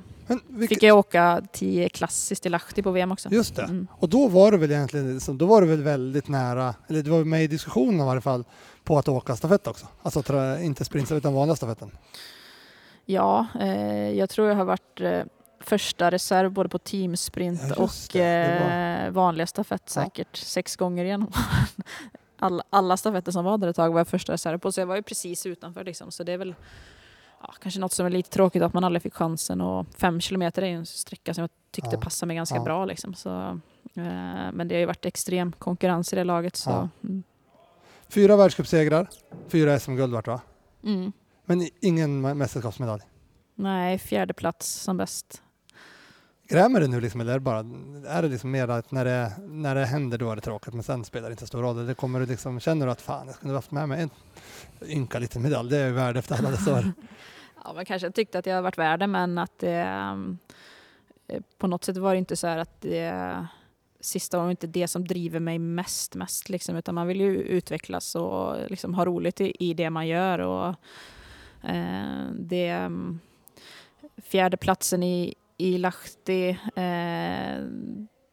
[0.48, 3.28] vilka, fick jag åka tio klassiskt i Lahti på VM också.
[3.32, 3.62] Just det.
[3.62, 3.86] Mm.
[3.92, 7.10] Och då var du väl egentligen, liksom, då var du väl väldigt nära, eller du
[7.10, 8.44] var med i diskussionen i varje fall,
[8.84, 9.86] på att åka stafett också.
[10.02, 10.22] Alltså
[10.60, 11.90] inte sprint utan vanliga stafetten.
[13.04, 15.22] Ja, eh, jag tror jag har varit eh,
[15.60, 18.18] första reserv både på teamsprint Ja, och det.
[18.18, 20.02] Det eh, vanliga stafett Ja.
[20.02, 21.32] säkert sex gånger igenom.
[22.40, 24.86] alla, alla stafetter som var där ett tag var jag första reserv på, så jag
[24.86, 26.10] var ju precis utanför liksom.
[26.10, 26.54] Så det är väl
[27.40, 29.60] ja, kanske något som är lite tråkigt att man aldrig fick chansen.
[29.60, 32.00] Och fem kilometer är ju en sträcka som jag tyckte Ja.
[32.00, 32.62] passade mig ganska Ja.
[32.62, 32.84] bra.
[32.84, 33.14] Liksom.
[33.14, 33.30] Så,
[33.94, 34.02] eh,
[34.52, 36.56] men det har ju varit extrem konkurrens i det laget.
[36.56, 36.88] Så, Ja.
[37.04, 37.22] mm.
[38.08, 39.08] Fyra världscupsegrar,
[39.48, 40.40] fyra SM-guld vart va?
[40.84, 41.12] Mm.
[41.44, 43.02] Men ingen mä- mästerskapsmedalj.
[43.54, 45.42] Nej, fjärde plats som bäst.
[46.50, 47.58] Grämer det nu liksom, eller är det bara,
[48.08, 50.82] är det liksom mer att när det, när det händer då är det tråkigt men
[50.82, 51.78] sen spelar det inte stor roll?
[51.78, 54.10] Eller kommer du liksom, känner du att fan jag skulle haft med mig en
[54.88, 56.84] ynka liten medalj, det är jag värd efter alla dessa år.
[57.64, 59.76] Ja, man kanske tyckte att jag har varit värd det, men att det,
[61.28, 63.46] eh, på något sätt var det inte så här att det
[64.00, 68.14] sista var inte det som driver mig mest, mest liksom, utan man vill ju utvecklas
[68.14, 70.38] och liksom ha roligt i, i det man gör.
[70.38, 70.68] Och,
[71.70, 73.20] eh, det, mm,
[74.16, 77.64] fjärde platsen i, i Lahti, eh,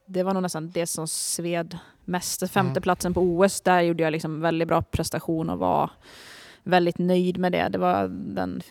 [0.06, 2.52] det var nog nästan det som sved mest.
[2.52, 3.14] Femte Mm.
[3.14, 5.92] på OS, där gjorde jag liksom väldigt bra prestation och var
[6.64, 7.70] väldigt nöjd med det.
[7.70, 8.62] Det var den,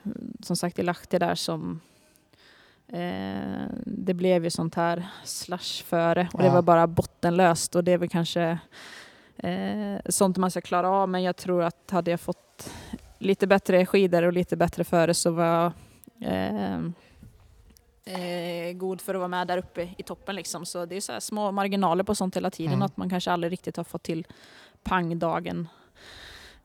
[0.43, 1.81] som sagt, i Lahti där som
[2.89, 7.93] eh, det blev ju sånt här slash före och det var bara bottenlöst och det
[7.93, 8.59] är väl kanske
[9.37, 12.71] eh, sånt man ska klara av men jag tror att hade jag fått
[13.19, 15.73] lite bättre skidor och lite bättre före så var jag
[16.21, 16.81] eh,
[18.07, 20.67] eh, god för att vara med där uppe i toppen liksom.
[20.67, 22.83] Så det är så små marginaler på sånt hela tiden Mm.
[22.83, 24.27] att man kanske aldrig riktigt har fått till
[24.83, 25.69] pangdagen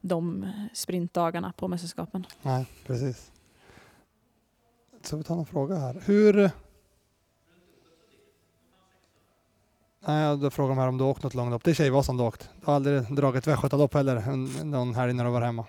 [0.02, 2.26] de sprintdagarna på mästerskapen.
[2.42, 3.32] Nej, precis.
[5.04, 6.02] Så vi tar någon fråga här.
[6.06, 6.52] Hur...
[10.06, 11.64] Nej, då frågar de här om du har åkt något långlopp.
[11.64, 12.50] Det är Tjejvasan du åkt.
[12.60, 15.66] Du har aldrig dragit Västgötalopp heller någon helg när du var hemma.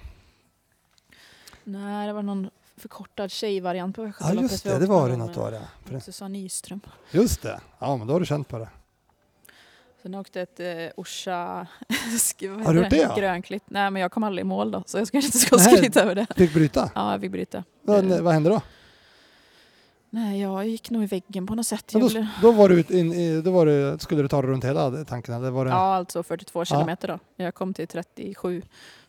[1.65, 2.51] Nej, det var någon
[2.83, 4.51] förkortad tjejvariant på Ja, Västgötaloppet.
[4.53, 4.79] just vi det.
[4.79, 5.61] Det var det något år, ja.
[5.85, 6.81] För- Susanne Nyström.
[7.11, 7.61] Just det.
[7.79, 8.69] Ja, men då har du känt på det.
[10.03, 10.67] Sen åkte ett eh,
[10.97, 11.35] Orsa
[12.65, 13.15] Har du det, ja?
[13.17, 13.63] grönklitt.
[13.67, 15.77] Nej, men jag kom aldrig i mål då, så jag kanske inte ska Nej.
[15.77, 16.27] skryta över det.
[16.37, 16.91] Fick bryta.
[16.95, 17.65] Ja, jag fick bryta.
[17.83, 18.61] Vad, Eh, vad hände då?
[20.11, 21.91] Nej, jag gick nog i väggen på något sätt.
[21.95, 24.65] Ja, då, blev, då, var du in, då var du, skulle du ta dig runt
[24.65, 25.35] hela tanken?
[25.35, 27.19] Eller var det, ja, alltså 42 kilometer då.
[27.37, 28.63] Jag kom till 37.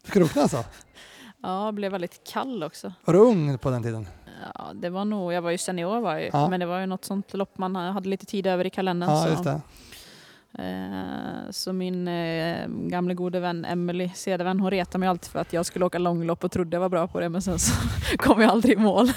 [0.04, 0.58] Fick du runkna alltså?
[1.44, 2.94] Ja, blev väldigt kall också.
[3.06, 4.08] Var du ung på den tiden?
[4.56, 6.30] Ja, det var nog, jag var ju senior var jag, ju.
[6.34, 6.50] Ja.
[6.50, 9.10] men det var ju något sånt lopp man hade lite tid över i kalendern.
[9.10, 9.30] Ja, så.
[9.30, 9.62] just det.
[10.60, 15.54] Eh, Så min eh, gamla gode vän Emily Cedervän, hon retade mig alltid för att
[15.54, 17.74] jag skulle åka långlopp och trodde jag var bra på det men sen så
[18.18, 19.12] kom jag aldrig i mål.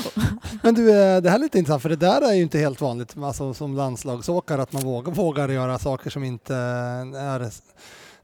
[0.62, 2.80] Men du, eh, det här är lite intressant för det där är ju inte helt
[2.80, 7.50] vanligt alltså, som landslagsåkare att man vågar, vågar göra saker som inte är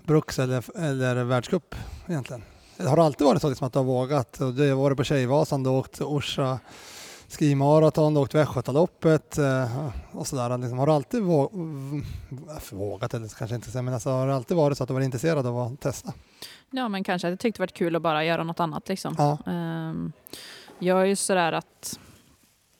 [0.07, 1.74] bruks eller, eller världscup
[2.09, 2.42] egentligen.
[2.87, 4.41] Har det alltid varit så liksom att du har vågat?
[4.41, 6.61] Och Du har varit på Tjejvasan, du har åkt Orsa
[7.28, 10.59] skimaraton, du har åkt Västgötaloppet eh, och sådär.
[10.59, 11.51] Liksom, har du alltid vå
[12.72, 15.05] vågat, eller kanske inte säga, men alltså, har det alltid varit så att du varit
[15.05, 16.12] intresserad av att testa?
[16.70, 19.14] Ja men kanske jag tyckte det var kul att bara göra något annat liksom.
[19.18, 19.39] Ja.
[19.53, 20.12] Ehm,
[20.78, 21.99] Jag är ju sådär att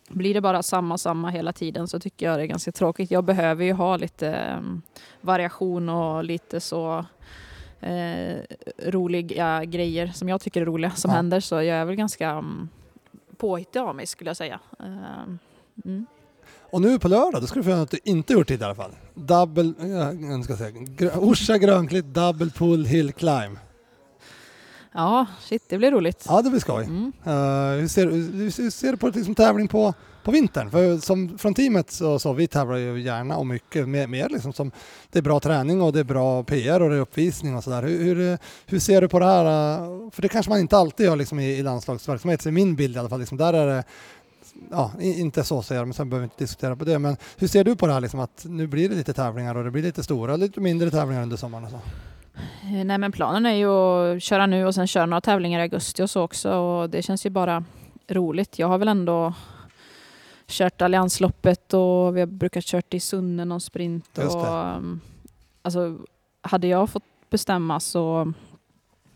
[0.09, 3.11] blir det bara samma samma hela tiden så tycker jag det är ganska tråkigt.
[3.11, 4.83] Jag behöver ju ha lite um,
[5.21, 7.05] variation och lite så
[7.83, 8.43] eh,
[8.91, 11.17] roliga grejer som jag tycker är roliga som Ja.
[11.17, 11.41] händer.
[11.41, 12.69] Så jag är väl ganska um,
[13.37, 14.61] påhittig av mig skulle jag säga.
[14.81, 14.87] Eh,
[15.85, 16.07] mm.
[16.71, 18.75] Och nu på lördag, då ska du få göra något du inte gjort tidigare i
[18.81, 18.93] alla fall.
[19.15, 20.73] Double, ja, jag ska säga,
[21.19, 23.59] Orsa Grönklitt Double Pull Hill Climb.
[24.95, 26.25] Ja, shit, det blir roligt.
[26.29, 26.85] Ja, det blir skoj.
[26.85, 27.13] Mm.
[27.25, 30.71] Eh, hur, ser, hur, hur ser du på liksom, tävling på, på vintern?
[30.71, 34.53] För som, från teamet så, så vi tävlar ju gärna och mycket mer, mer liksom,
[34.53, 34.71] som
[35.11, 37.83] det är bra träning och det är bra PR och det är uppvisning och sådär.
[37.83, 39.45] Hur, hur, hur ser du på det här?
[39.45, 42.97] eh, För det kanske man inte alltid gör liksom, i, i landslagsverksamhet, i min bild
[42.97, 43.21] i alla fall.
[43.21, 43.85] Liksom, där är det
[44.71, 46.99] Ja, inte så säger men sen behöver vi inte diskutera på det.
[46.99, 49.65] Men hur ser du på det här liksom, att nu blir det lite tävlingar och
[49.65, 51.81] det blir lite stora, lite mindre tävlingar under sommaren och så?
[52.35, 55.63] Eh, Nej men planen är ju att köra nu och sen köra några tävlingar i
[55.63, 57.65] augusti och så också och det känns ju bara
[58.09, 58.59] roligt.
[58.59, 59.35] Jag har väl ändå
[60.47, 64.19] kört Alliansloppet och vi har brukat kört i Sunne någon sprint.
[64.19, 65.01] Och, um,
[65.63, 65.99] alltså,
[66.41, 68.33] hade jag fått bestämma så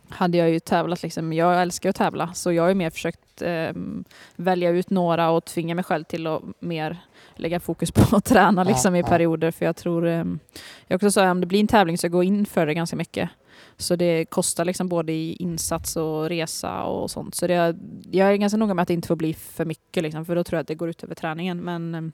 [0.08, 1.02] hade jag ju tävlat.
[1.02, 1.32] Liksom.
[1.32, 4.04] Jag älskar att tävla så jag har ju mer försökt um,
[4.36, 6.98] välja ut några och tvinga mig själv till att mer
[7.36, 9.06] lägga fokus på att träna Ja, liksom, i ja.
[9.06, 9.50] perioder.
[9.50, 10.38] För jag tror, um,
[10.86, 13.30] jag också sa om det blir en tävling så gå in för det ganska mycket.
[13.76, 17.34] Så det kostar liksom både i insats och resa och sånt.
[17.34, 17.76] Så det,
[18.10, 20.44] jag är ganska noga med att det inte får bli för mycket liksom, för då
[20.44, 21.60] tror jag att det går ut över träningen.
[21.60, 22.12] Men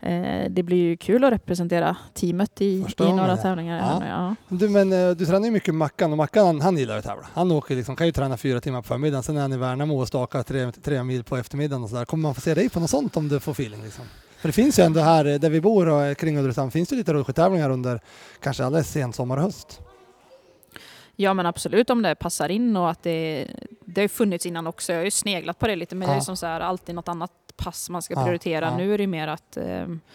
[0.00, 3.36] eh, det blir ju kul att representera teamet i, i några ja.
[3.36, 3.78] tävlingar.
[3.78, 4.06] Ja.
[4.08, 4.56] Ja.
[4.56, 7.26] Du, men eh, du tränar ju mycket Mackan och Mackan han, han gillar att tävla.
[7.32, 10.00] Han åker liksom, kan ju träna fyra timmar på förmiddagen, sen är han i Värnamo
[10.00, 12.04] och stakar tre, tre mil på eftermiddagen och sådär.
[12.04, 13.82] Kommer man få se dig på något sånt om du får feeling?
[13.82, 14.04] Liksom?
[14.40, 16.96] För det finns ju ändå här eh, där vi bor och kring Ulricehamn finns det
[16.96, 18.00] lite rullskidtävlingar under
[18.40, 19.80] kanske alldeles sen sommar och höst.
[21.16, 23.46] ja men absolut om det passar in och att det,
[23.84, 24.92] det har funnits innan också.
[24.92, 26.20] Jag har ju sneglat på det lite men det är Ja.
[26.22, 28.64] som så här, alltid något annat pass man ska Ja, prioritera.
[28.66, 28.76] ja.
[28.76, 29.64] Nu är det mer att, eh,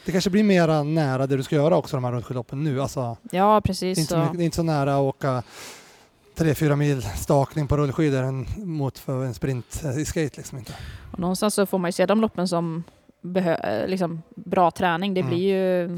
[0.05, 2.81] Det kanske blir mera nära det du ska göra också de här rullskidloppen nu.
[2.81, 3.97] Alltså, ja det, är precis.
[3.97, 5.43] inte så, mycket, det är inte så nära att åka
[6.35, 10.73] tre, fyra mil stakning på rullskidor mot för en sprint eh, i skate liksom inte.
[11.13, 12.83] Och någonstans så får man ju se de loppen som
[13.25, 15.13] behö- eh, liksom, bra träning.
[15.13, 15.29] Det Mm.
[15.29, 15.89] blir ju,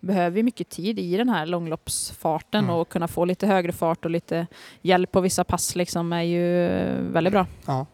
[0.00, 2.76] behöver ju mycket tid i den här långloppsfarten Mm.
[2.76, 4.46] och kunna få lite högre fart och lite
[4.82, 6.68] hjälp på vissa pass liksom är ju
[7.12, 7.46] väldigt bra.
[7.66, 7.86] Ja.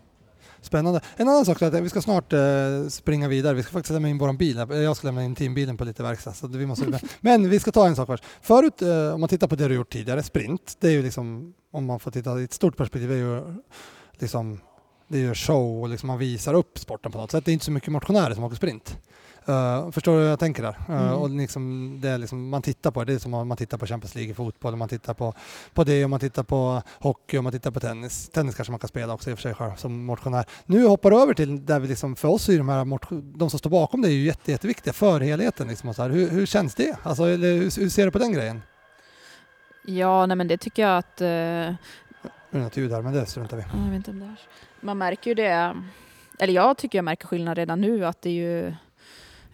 [0.61, 1.01] Spännande.
[1.17, 2.39] En annan sak vi ska snart eh,
[2.89, 3.55] springa vidare.
[3.55, 4.57] Vi ska faktiskt lämna in vår bil.
[4.71, 6.33] Jag ska lämna in teambilen på lite verkstad.
[6.33, 7.01] Så vi måste...
[7.21, 8.25] Men vi ska ta en sak först.
[8.43, 11.55] Förut, eh, om man tittar på det du gjort tidigare, sprint, det är ju liksom,
[11.73, 13.43] om man får titta i ett stort perspektiv, det är ju
[14.19, 14.61] liksom,
[15.09, 17.45] det är show och liksom man visar upp sporten på något sätt.
[17.45, 18.99] Det är inte så mycket motionärer som åker sprint.
[19.47, 20.77] Eh, förstår du hur jag tänker där?
[20.89, 21.13] Eh, Mm.
[21.15, 23.79] och liksom, det är liksom, man tittar på det, det är som om man tittar
[23.79, 25.35] på Champions League i fotboll, man tittar på,
[25.75, 28.29] på det, och man tittar på hockey och man tittar på tennis.
[28.29, 30.45] Tennis kanske man kan spela också i och för sig själv som motionär.
[30.67, 32.85] Nu hoppar du över till där vi liksom, för oss är de här
[33.39, 35.69] de som står bakom det är ju jätte, jätteviktiga för helheten.
[35.69, 36.11] Liksom och så här.
[36.11, 36.97] Hur, hur känns det?
[37.03, 38.63] Alltså, hur, hur ser du på den grejen?
[39.87, 41.21] Ja, nej men det tycker jag att...
[41.21, 43.63] Eh, Nu är det något ljud här, men det struntar vi.
[43.75, 44.49] jag vet inte om det hörs.
[44.81, 45.83] Man märker ju det,
[46.39, 48.67] eller jag tycker jag märker skillnad redan nu att det är ju...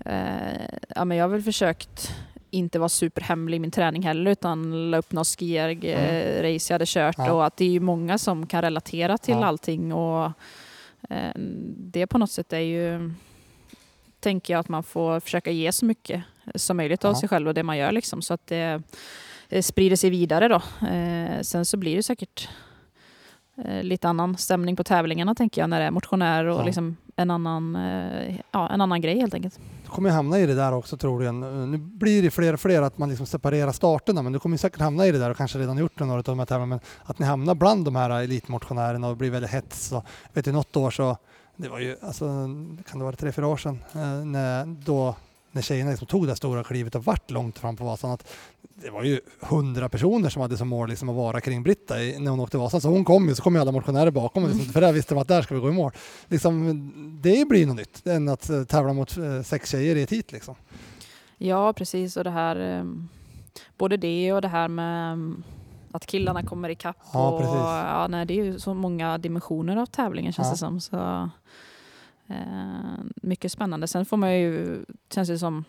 [0.05, 2.14] Eh, ja, men jag har väl försökt
[2.51, 6.75] inte vara superhemlig i min träning heller utan la upp några skierg eh, race jag
[6.75, 7.33] hade kört Ja.
[7.33, 9.45] och att det är ju många som kan relatera till Ja.
[9.45, 10.25] allting och
[11.11, 11.33] eh,
[11.77, 13.12] det på något sätt är ju
[14.20, 16.22] tänker jag att man får försöka ge så mycket
[16.55, 17.20] som möjligt av Ja.
[17.20, 18.83] sig själv och det man gör liksom så att det
[19.49, 20.87] eh, sprider sig vidare då.
[20.89, 22.49] Eh, sen så blir det säkert
[23.82, 26.64] lite annan stämning på tävlingarna tänker jag när det är motionärer och Ja.
[26.64, 29.59] liksom en annan, eh, ja, en annan grej helt enkelt.
[29.84, 31.42] Du kommer hamna i det där också troligen.
[31.42, 34.57] Eh, Nu blir det fler och fler att man liksom separerar starterna, men du kommer
[34.57, 36.66] säkert hamna i det där och kanske redan gjort det några av de här tävlingarna,
[36.66, 36.80] men
[37.11, 39.92] att ni hamnar bland de här elitmotionärerna och blir väldigt hets.
[39.92, 41.16] Och, vet du, något år så,
[41.57, 42.24] det var ju, alltså,
[42.90, 45.14] kan det vara tre, fyra år sedan, eh, när, då,
[45.55, 48.28] när tjejerna liksom tog det stora klivet och vart långt fram på Vasan, att
[48.74, 52.18] det var ju hundra personer som hade som mål liksom att vara kring Britta i,
[52.18, 52.80] när hon åkte Vasan.
[52.80, 55.14] Så hon kom ju, så kom ju alla motionärer bakom, och liksom, för där visste
[55.14, 55.92] de att där ska vi gå i mål.
[56.28, 56.92] Liksom,
[57.22, 60.32] det blir något nytt än att eh, tävla mot eh, sex tjejer i ett hit.
[60.32, 60.55] Liksom.
[61.38, 62.16] Ja, precis.
[62.16, 62.84] Och det här, eh,
[63.78, 65.18] både det och det här med eh,
[65.92, 66.96] att killarna kommer ikapp.
[67.12, 70.52] Ja, och, ja, nej, det är ju så många dimensioner av tävlingen känns Ja.
[70.52, 70.80] det som.
[70.80, 71.30] Så,
[73.22, 73.87] mycket spännande.
[73.89, 75.64] Sen får man ju, känns det som,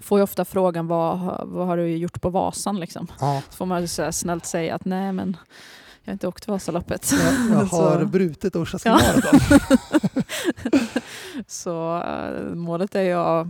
[0.00, 1.18] får ju ofta frågan vad,
[1.48, 3.06] vad har du gjort på Vasan liksom?
[3.20, 5.36] Ja, Så får man ju så snällt säga att nej men
[6.04, 7.12] jag har inte åkt Vasaloppet.
[7.12, 9.00] jag, jag har Så- brutit Orsa Ja.
[11.46, 13.46] Så eh, målet är ju att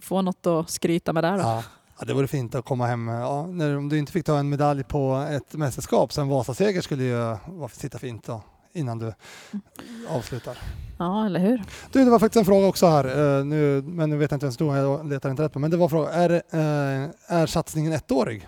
[0.00, 1.40] få något att skryta med där då.
[1.42, 1.62] Ja.
[1.98, 3.08] Ja, det vore fint att komma hem.
[3.08, 6.80] Ja, när, om du inte fick ta en medalj på ett mästerskap så en Vasaseger
[6.80, 7.36] skulle ju
[7.72, 8.42] sitta fint då,
[8.76, 9.12] innan du
[10.08, 10.58] avslutar.
[10.98, 11.62] Ja, eller hur?
[11.92, 14.46] Du, det var faktiskt en fråga också här, eh, nu, men nu vet jag inte
[14.46, 17.92] ens stod, jag letar inte rätt på, men det var fråga, är, eh, är satsningen
[17.92, 18.46] ettårig?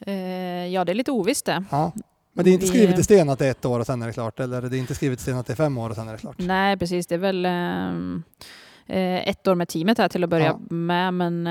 [0.00, 1.64] Eh, ja, det är lite ovisst det.
[1.70, 1.92] Ja.
[2.32, 4.06] Men det är inte skrivet i sten att det är ett år och sen är
[4.06, 5.96] det klart, eller det är inte skrivet i sten att det är fem år och
[5.96, 6.36] sen är det klart?
[6.38, 7.06] Nej, precis.
[7.06, 10.74] Det är väl eh, ett år med teamet här till att börja Ja.
[10.76, 11.44] med, men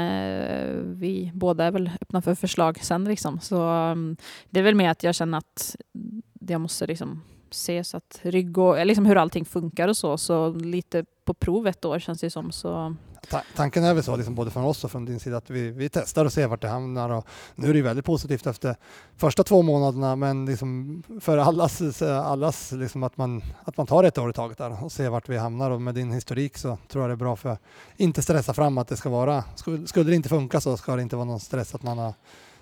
[0.99, 3.03] vi båda är väl öppna för förslag sen.
[3.05, 3.39] Liksom.
[3.39, 4.17] Så um,
[4.49, 5.75] det är väl mer att jag känner att
[6.47, 7.21] jag måste liksom
[7.51, 10.17] se så att rygg och liksom hur allting funkar och så.
[10.17, 12.51] Så lite på prov ett år känns det som.
[12.51, 12.95] Så
[13.29, 15.71] Ta- Tanken är väl så, liksom både från oss och från din sida, att vi,
[15.71, 17.09] vi testar och ser vart det hamnar.
[17.09, 18.75] Och nu är det väldigt positivt efter
[19.17, 24.17] första två månaderna, men liksom för allas, allas liksom att, man, att man tar ett
[24.17, 25.71] år i taget där och ser vart vi hamnar.
[25.71, 27.61] Och med din historik så tror jag det är bra för att
[27.97, 31.01] inte stressa fram att det ska vara, skulle, skulle det inte funka så ska det
[31.01, 32.13] inte vara någon stress att man har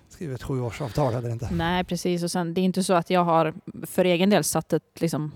[0.10, 1.50] skrivit ett sjuårsavtal eller inte.
[1.52, 2.24] nej, precis.
[2.24, 3.54] Och sen, det är inte så att jag har
[3.86, 5.32] för egen del satt ett liksom,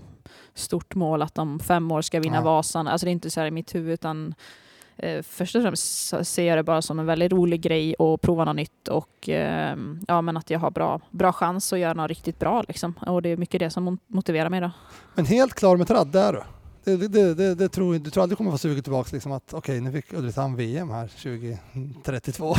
[0.54, 2.44] stort mål att om fem år ska vinna Nej.
[2.44, 2.88] Vasan.
[2.88, 4.34] Alltså det är inte så här i mitt huvud utan
[4.96, 8.44] eh, först och främst ser jag det bara som en väldigt rolig grej att prova
[8.44, 9.76] något nytt och eh,
[10.08, 12.64] ja, men att jag har bra, bra chans att göra något riktigt bra.
[12.68, 12.92] Liksom.
[13.06, 14.60] Och det är mycket det som mo- motiverar mig.
[14.60, 14.70] Då.
[15.14, 16.42] Men helt klar med tradd, det är du.
[16.96, 19.80] Det, det, det, det tror, du tror aldrig kommer vara sugen tillbaka liksom att okej,
[19.80, 22.54] nu fick Ulricehamn VM här 2032.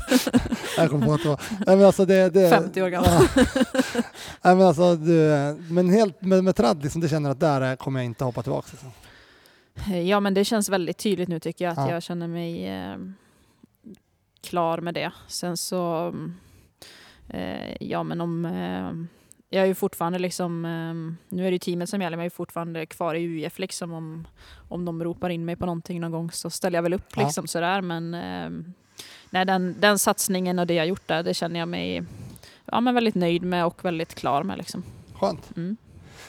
[0.76, 1.40] jag kom på att det var...
[1.66, 3.10] Nej, men alltså det, det, 50 år gammal.
[3.36, 3.42] Ja.
[4.42, 5.14] Nej, men alltså, du,
[5.70, 8.42] men helt med, med tradd, liksom, det känner att där är- kommer jag inte hoppa
[8.42, 8.68] tillbaka.
[8.70, 8.90] Liksom.
[10.08, 11.90] Ja, men det känns väldigt tydligt nu tycker jag att Ja.
[11.92, 12.96] jag känner mig eh,
[14.40, 15.12] klar med det.
[15.28, 16.34] Sen så, mm,
[17.28, 18.92] eh, ja men om, eh,
[19.50, 22.32] jag är ju fortfarande liksom, eh, nu är det ju teamet som gäller, men jag
[22.32, 23.92] är fortfarande kvar i UF liksom.
[23.92, 24.26] Om,
[24.68, 27.22] om de ropar in mig på någonting någon gång så ställer jag väl upp Ja.
[27.24, 27.80] liksom sådär.
[27.80, 28.72] Men eh,
[29.30, 32.02] nej, den, den satsningen och det jag gjort där, det känner jag mig
[32.64, 34.58] ja, men väldigt nöjd med och väldigt klar med.
[34.58, 34.82] Liksom.
[35.14, 35.56] Skönt.
[35.56, 35.76] Mm.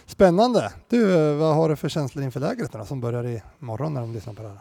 [0.06, 0.74] Spännande.
[0.90, 4.14] Du, vad har du för känslor inför lägret då, som börjar i morgon när de
[4.14, 4.58] lyssnar på det här?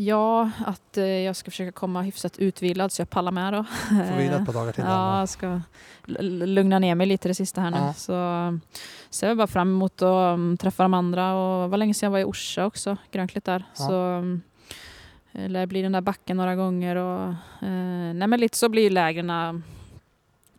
[0.00, 3.64] Ja, att eh, jag ska försöka komma hyfsat utvilad så jag pallar med då.
[3.88, 4.84] Får vila ett par dagar till.
[4.86, 5.60] Ja, jag ska
[6.06, 7.76] lugna ner mig lite det sista här nu.
[7.76, 7.92] Ja.
[7.92, 8.12] Så
[9.10, 12.10] ser jag bara fram emot att um, träffa de andra och var länge sedan jag
[12.10, 13.64] var i Orsa också, Grönklitt där.
[13.78, 13.86] Ja.
[13.86, 14.42] Så um,
[15.32, 17.28] det lär bli den där backen några gånger och
[17.62, 19.30] eh, nej men lite så blir ju lägren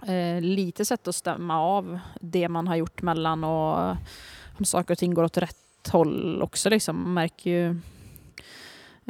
[0.08, 3.96] eh, lite sätt att stämma av det man har gjort mellan och
[4.58, 7.04] om saker och ting går åt rätt håll också liksom.
[7.04, 7.80] Man märker ju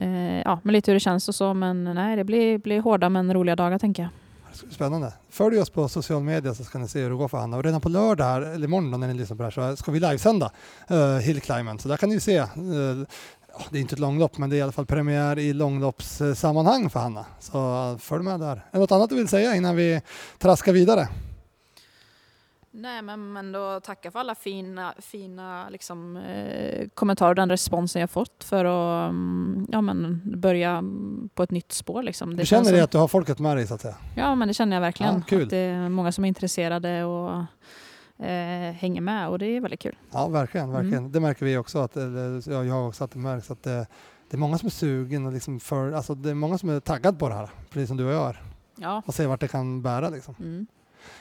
[0.02, 3.10] eh, ja, men lite hur det känns och så men nej det blir, blir hårda
[3.10, 4.12] men roliga dagar tänker jag.
[4.72, 5.14] Spännande.
[5.30, 7.58] Följ oss på social media så ska ni se hur det går för Hanna.
[7.58, 9.91] Och redan på lördag, här, eller imorgon när ni lyssnar på det här, så ska
[9.91, 10.52] vi livesända
[10.91, 11.80] uh, Hillclimben.
[11.80, 12.39] Så där kan ni se.
[12.39, 13.06] Uh,
[13.70, 17.00] det är inte ett långlopp, men det är i alla fall premiär i långloppssammanhang för
[17.00, 17.26] Hanna.
[17.39, 18.56] Så följ med där.
[18.56, 20.02] Är det något annat du vill säga innan vi
[20.38, 21.08] traskar vidare?
[22.82, 27.99] Nej, men, men då tacka för alla fina, fina liksom, eh, kommentarer och den responsen
[27.99, 32.03] jag fått för att mm, ja, men, börja mm, på ett nytt spår.
[32.03, 32.30] Liksom.
[32.30, 33.95] Du känns känner som- att du har folket med dig så att säga?
[34.15, 35.13] Ja, men det känner jag verkligen.
[35.15, 35.43] Ja, kul.
[35.43, 37.32] Att det är många som är intresserade och
[38.25, 39.95] eh, hänger med och det är väldigt kul.
[40.11, 40.71] Ja, verkligen.
[40.71, 40.97] verkligen.
[40.99, 41.11] Mm.
[41.11, 41.80] Det märker vi också.
[41.80, 43.88] Att, eller, ja, jag har också att det märks att det,
[44.30, 46.80] det är många som är sugen och liksom för, alltså, det är många som är
[46.80, 48.43] taggad på det här, precis som du och jag är.
[48.75, 49.01] Ja.
[49.05, 50.09] Och se vart det kan bära.
[50.09, 50.36] Liksom.
[50.39, 50.67] Mm.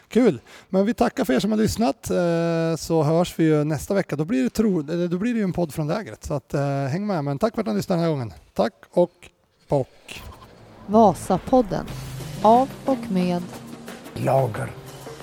[0.08, 0.40] Kul!
[0.68, 4.16] Men vi tackar för er som har lyssnat eh, så hörs vi ju nästa vecka.
[4.16, 6.24] Då blir det, tro, då blir det ju en podd från lägret.
[6.24, 7.24] Så att, eh, häng med.
[7.24, 8.32] Men tack för att ni lyssnade den här gången.
[8.54, 9.30] Tack och
[9.68, 10.22] bock!
[10.86, 11.86] Vasapodden.
[12.42, 13.42] Av och med
[14.14, 14.70] Lager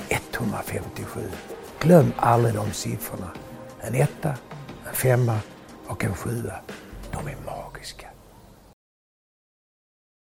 [0.10, 1.22] 157.
[1.80, 3.32] Glöm aldrig de siffrorna.
[3.82, 4.34] En etta,
[4.88, 5.40] en femma
[5.88, 6.54] och en sjua.
[7.12, 8.05] De är magiska.